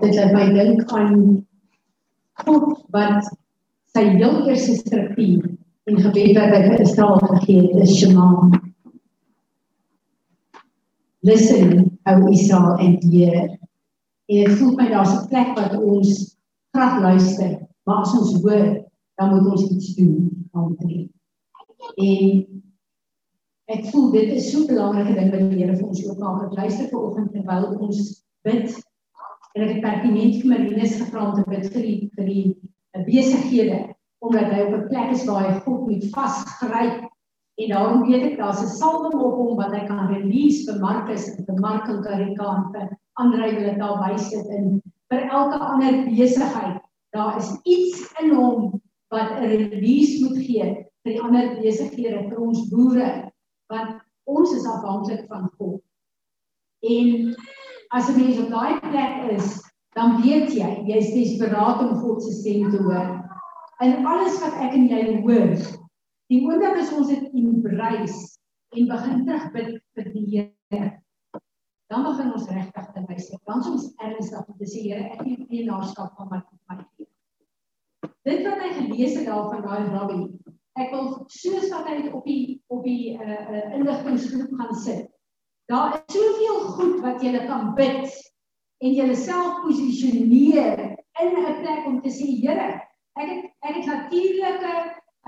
[0.00, 1.14] Dit laat my dink aan
[2.44, 3.26] God wat
[3.90, 5.48] sy heel eerste struktuur
[5.90, 8.28] en gebed wat hy Israel gegee het, is Shema.
[11.26, 13.50] Listen, O Israel and hear.
[14.30, 16.36] En dit voel my daar's 'n plek wat ons
[16.70, 18.86] graag luister, maar as ons hoor,
[19.18, 21.10] dan moet ons iets doen om te doen.
[21.98, 22.59] En
[23.70, 26.42] ek voel dit is so 'n belangrike ding wat die Here vir ons oopmaak.
[26.46, 28.74] Ek luister ver oggend terwyl ons bid
[29.54, 32.44] en ek het pertinent vir Marinus gevra om te bid vir die vir die
[33.06, 33.78] besighede
[34.26, 37.06] omdat hy op 'n plek is waar hy God moet vasgryp
[37.60, 41.28] en daarom weet ek daar's 'n salwing op hom wat hy kan release vir Markus
[41.28, 45.58] en vir Mark en Karika en vir ander wat daar by sit en vir elke
[45.58, 46.82] ander besigheid.
[47.12, 52.40] Daar is iets in hom wat 'n release moet gee vir die ander besighede vir
[52.40, 53.29] ons boere
[53.70, 54.00] want
[54.30, 55.80] ons is afhanklik van God.
[56.80, 57.34] En
[57.96, 59.60] as 'n mens op daai plek is,
[59.98, 63.08] dan weet jy, jy is desperaat om God se stem te hoor.
[63.80, 65.56] En alles wat ek en jy hoor,
[66.30, 68.38] die oomblik as ons dit embrace
[68.76, 70.90] en begin terugbid vir die Here,
[71.90, 73.38] dan begin ons regtig te luister.
[73.50, 77.08] Dan ons ernstig om te sê Here, ek nie eienaarskap van my my lewe.
[78.28, 80.20] Dit wat hy gelees het daar van daai rabbi,
[80.80, 85.08] ek wil soos wat hy op die op die uh, uh, inligtinggroep gaan sit.
[85.70, 88.08] Daar is soveel goed wat jy kan bid
[88.80, 92.80] en jouself posisioneer in 'n plek om te sê Here,
[93.20, 94.74] ek het ek het natuurlike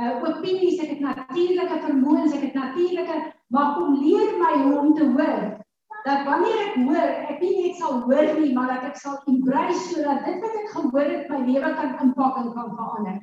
[0.01, 3.19] uh, opinies, ek het natuurlike vermoëns, ek het natuurlike
[3.53, 5.63] maar kom leer my hoe om te hoor
[6.03, 9.85] dat wanneer ek hoor, ek nie net sal hoor nie, maar dat ek sal embrace
[9.91, 13.21] sodat dit wat ek gehoor het my lewe kan impak en kan verander.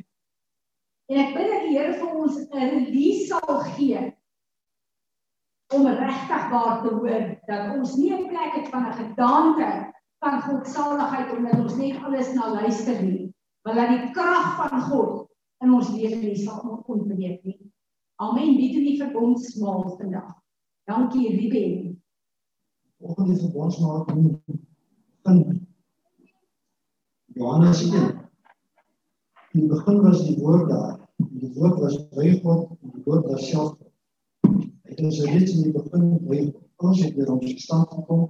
[1.10, 4.02] En ek bid dat die Here vir ons 'n release sal gee
[5.74, 9.70] om regtig waar te hoor dat ons nie 'n plek het van 'n gedagte
[10.22, 13.34] van godsaligheid omdat ons net alles na luister nie,
[13.64, 15.28] maar dat die krag van God
[15.64, 17.72] in ons lewe sal ontbreek nie.
[18.22, 18.56] Amen.
[18.58, 20.34] Bid in die verbondsmaal vandag.
[20.86, 22.04] Dankie Ruben.
[23.00, 24.06] Volgende verbondsmaal
[25.24, 25.66] van
[27.26, 28.20] Johannes 1
[29.52, 30.99] In die begin was die woord daar.
[31.40, 33.78] Die woord was by God en die woord was self.
[34.44, 36.40] Hy het ons reeds in die begin by
[36.84, 38.26] ons het deur ons staan gekom.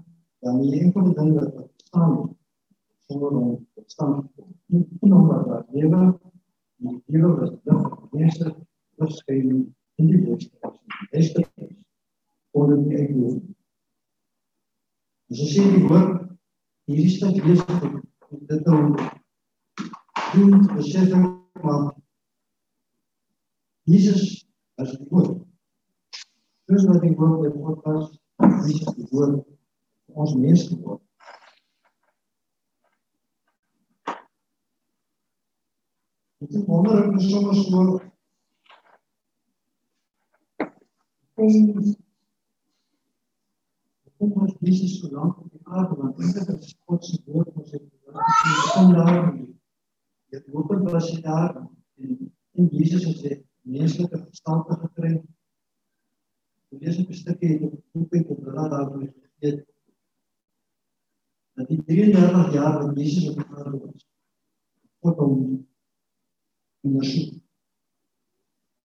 [0.46, 1.56] Dan die enkele ding wat
[1.88, 2.14] staan
[3.08, 3.54] sonder om
[3.88, 4.52] staan gekom.
[4.74, 6.02] Nie genoem wat daar lewe.
[6.86, 8.54] Die lewe was lig die eerste
[9.02, 9.54] verskyn
[10.00, 10.46] in die woord.
[10.46, 11.74] Die eerste is
[12.52, 13.42] onder die eie woord.
[15.34, 16.30] Ons sê die woord
[16.90, 17.66] hierdie stuk lees
[18.50, 18.94] dit om
[20.34, 21.90] doen besef maar
[23.90, 24.24] Jesus
[24.82, 25.40] as die woord.
[26.70, 28.10] Dis wat die woord by God was,
[28.68, 29.42] Jesus die woord
[30.20, 31.02] ons mens geword.
[36.40, 38.00] Dit is wonder ek moet sommer so
[44.20, 47.72] kom ons Jesus so lank op die aarde want dit is God se woord ons
[47.72, 47.86] het
[48.74, 49.30] kom daar
[50.34, 52.18] dit open was hy daar en
[52.60, 55.14] in Jesus het sy menslike verstand gekry
[56.70, 59.66] Ek lees 'n stukkie uit die boek van Openbaring daar waar dit
[61.54, 64.06] dat die 33 jaar wat Jesus op die aarde was
[65.02, 65.68] God hom
[66.82, 67.34] ondersoek.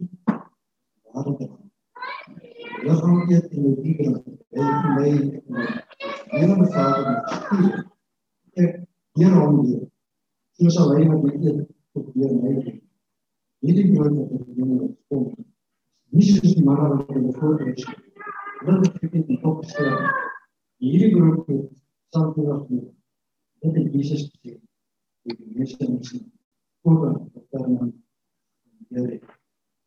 [29.06, 29.20] die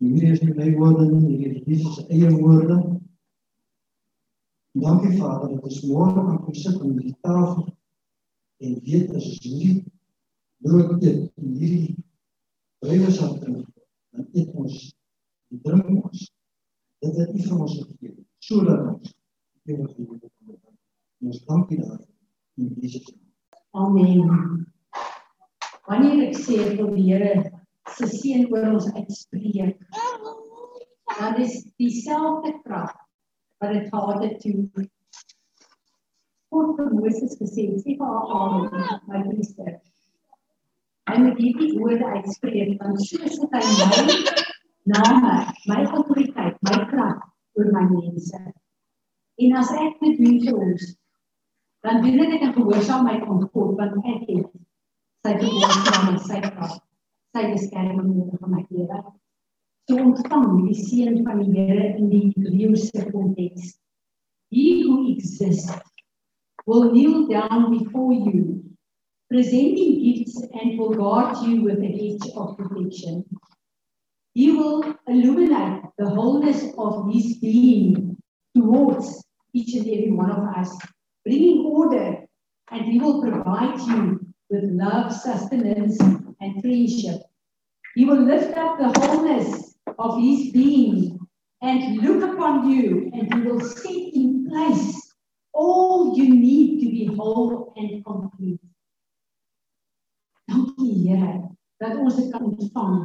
[0.06, 0.36] hier hier.
[0.38, 0.48] Sal wat is.
[0.48, 2.78] Nie wat nie sal het nie my woorde nie, hierdie is Jesus se eie woorde.
[4.74, 7.68] Dankie Vader dat ons môre kan kom sit om die tafel
[8.64, 9.84] en weet as ons hierdie
[10.66, 11.96] brood eet en hierdie
[12.84, 13.68] breuelsap drink,
[14.12, 14.80] dan eet ons
[15.52, 16.26] en drink ons.
[17.04, 19.14] Dit het nie vir ons gegee sodat ons
[19.70, 20.74] ewig lewe kan hê.
[21.24, 22.10] Ons dankie daarvoor
[22.60, 23.22] in Jesus naam.
[23.72, 24.66] Amen.
[25.88, 29.80] Wanneer ek sê vir die Here se seën oor ons uitspreek,
[31.18, 32.94] dan is dieselfde krag
[33.60, 34.88] wat dit gehad het toe
[36.54, 38.68] God vir Moses gesê het, sê vir Aaron,
[39.10, 39.78] my priester,
[41.10, 44.04] hy moet hierdie woorde uitspreek, want soos het hy my
[44.94, 45.32] name,
[45.72, 47.24] my autoriteit, my krag
[47.58, 48.42] oor my mense.
[49.42, 50.92] En as ek dit doen vir ons,
[51.84, 54.54] dan doen ek dit in gehoorsaamheid aan God want ek het
[55.26, 56.78] sy gehoorsaam en sy krag,
[57.34, 59.00] sy beskerming nodig vir my lewe.
[59.90, 63.74] So ontvang die seën van die Here in die Hebreëse konteks.
[64.54, 65.74] He who exists
[66.68, 68.64] will kneel down before you,
[69.30, 73.26] presenting gifts and will guard you with a hedge of protection.
[74.34, 78.16] He will illuminate the wholeness of His being
[78.56, 80.70] towards each and every one of us,
[81.26, 82.24] bringing order,
[82.72, 85.98] and He will provide you with love, sustenance,
[86.44, 87.22] and friendship.
[87.96, 91.20] He will lift up the wholeness of His being
[91.62, 95.14] and look upon you, and He will set in place
[95.54, 98.60] all you need to be whole and complete.
[100.50, 102.98] Dankie Here dat ons dit kan ontvang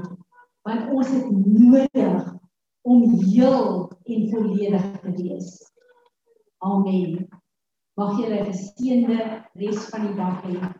[0.66, 2.26] want ons het nodig
[2.86, 5.48] om heel en volledig te wees.
[6.58, 7.28] Amen.
[7.98, 9.18] Mag julle 'n geseënde
[9.54, 10.77] res van die dag hê.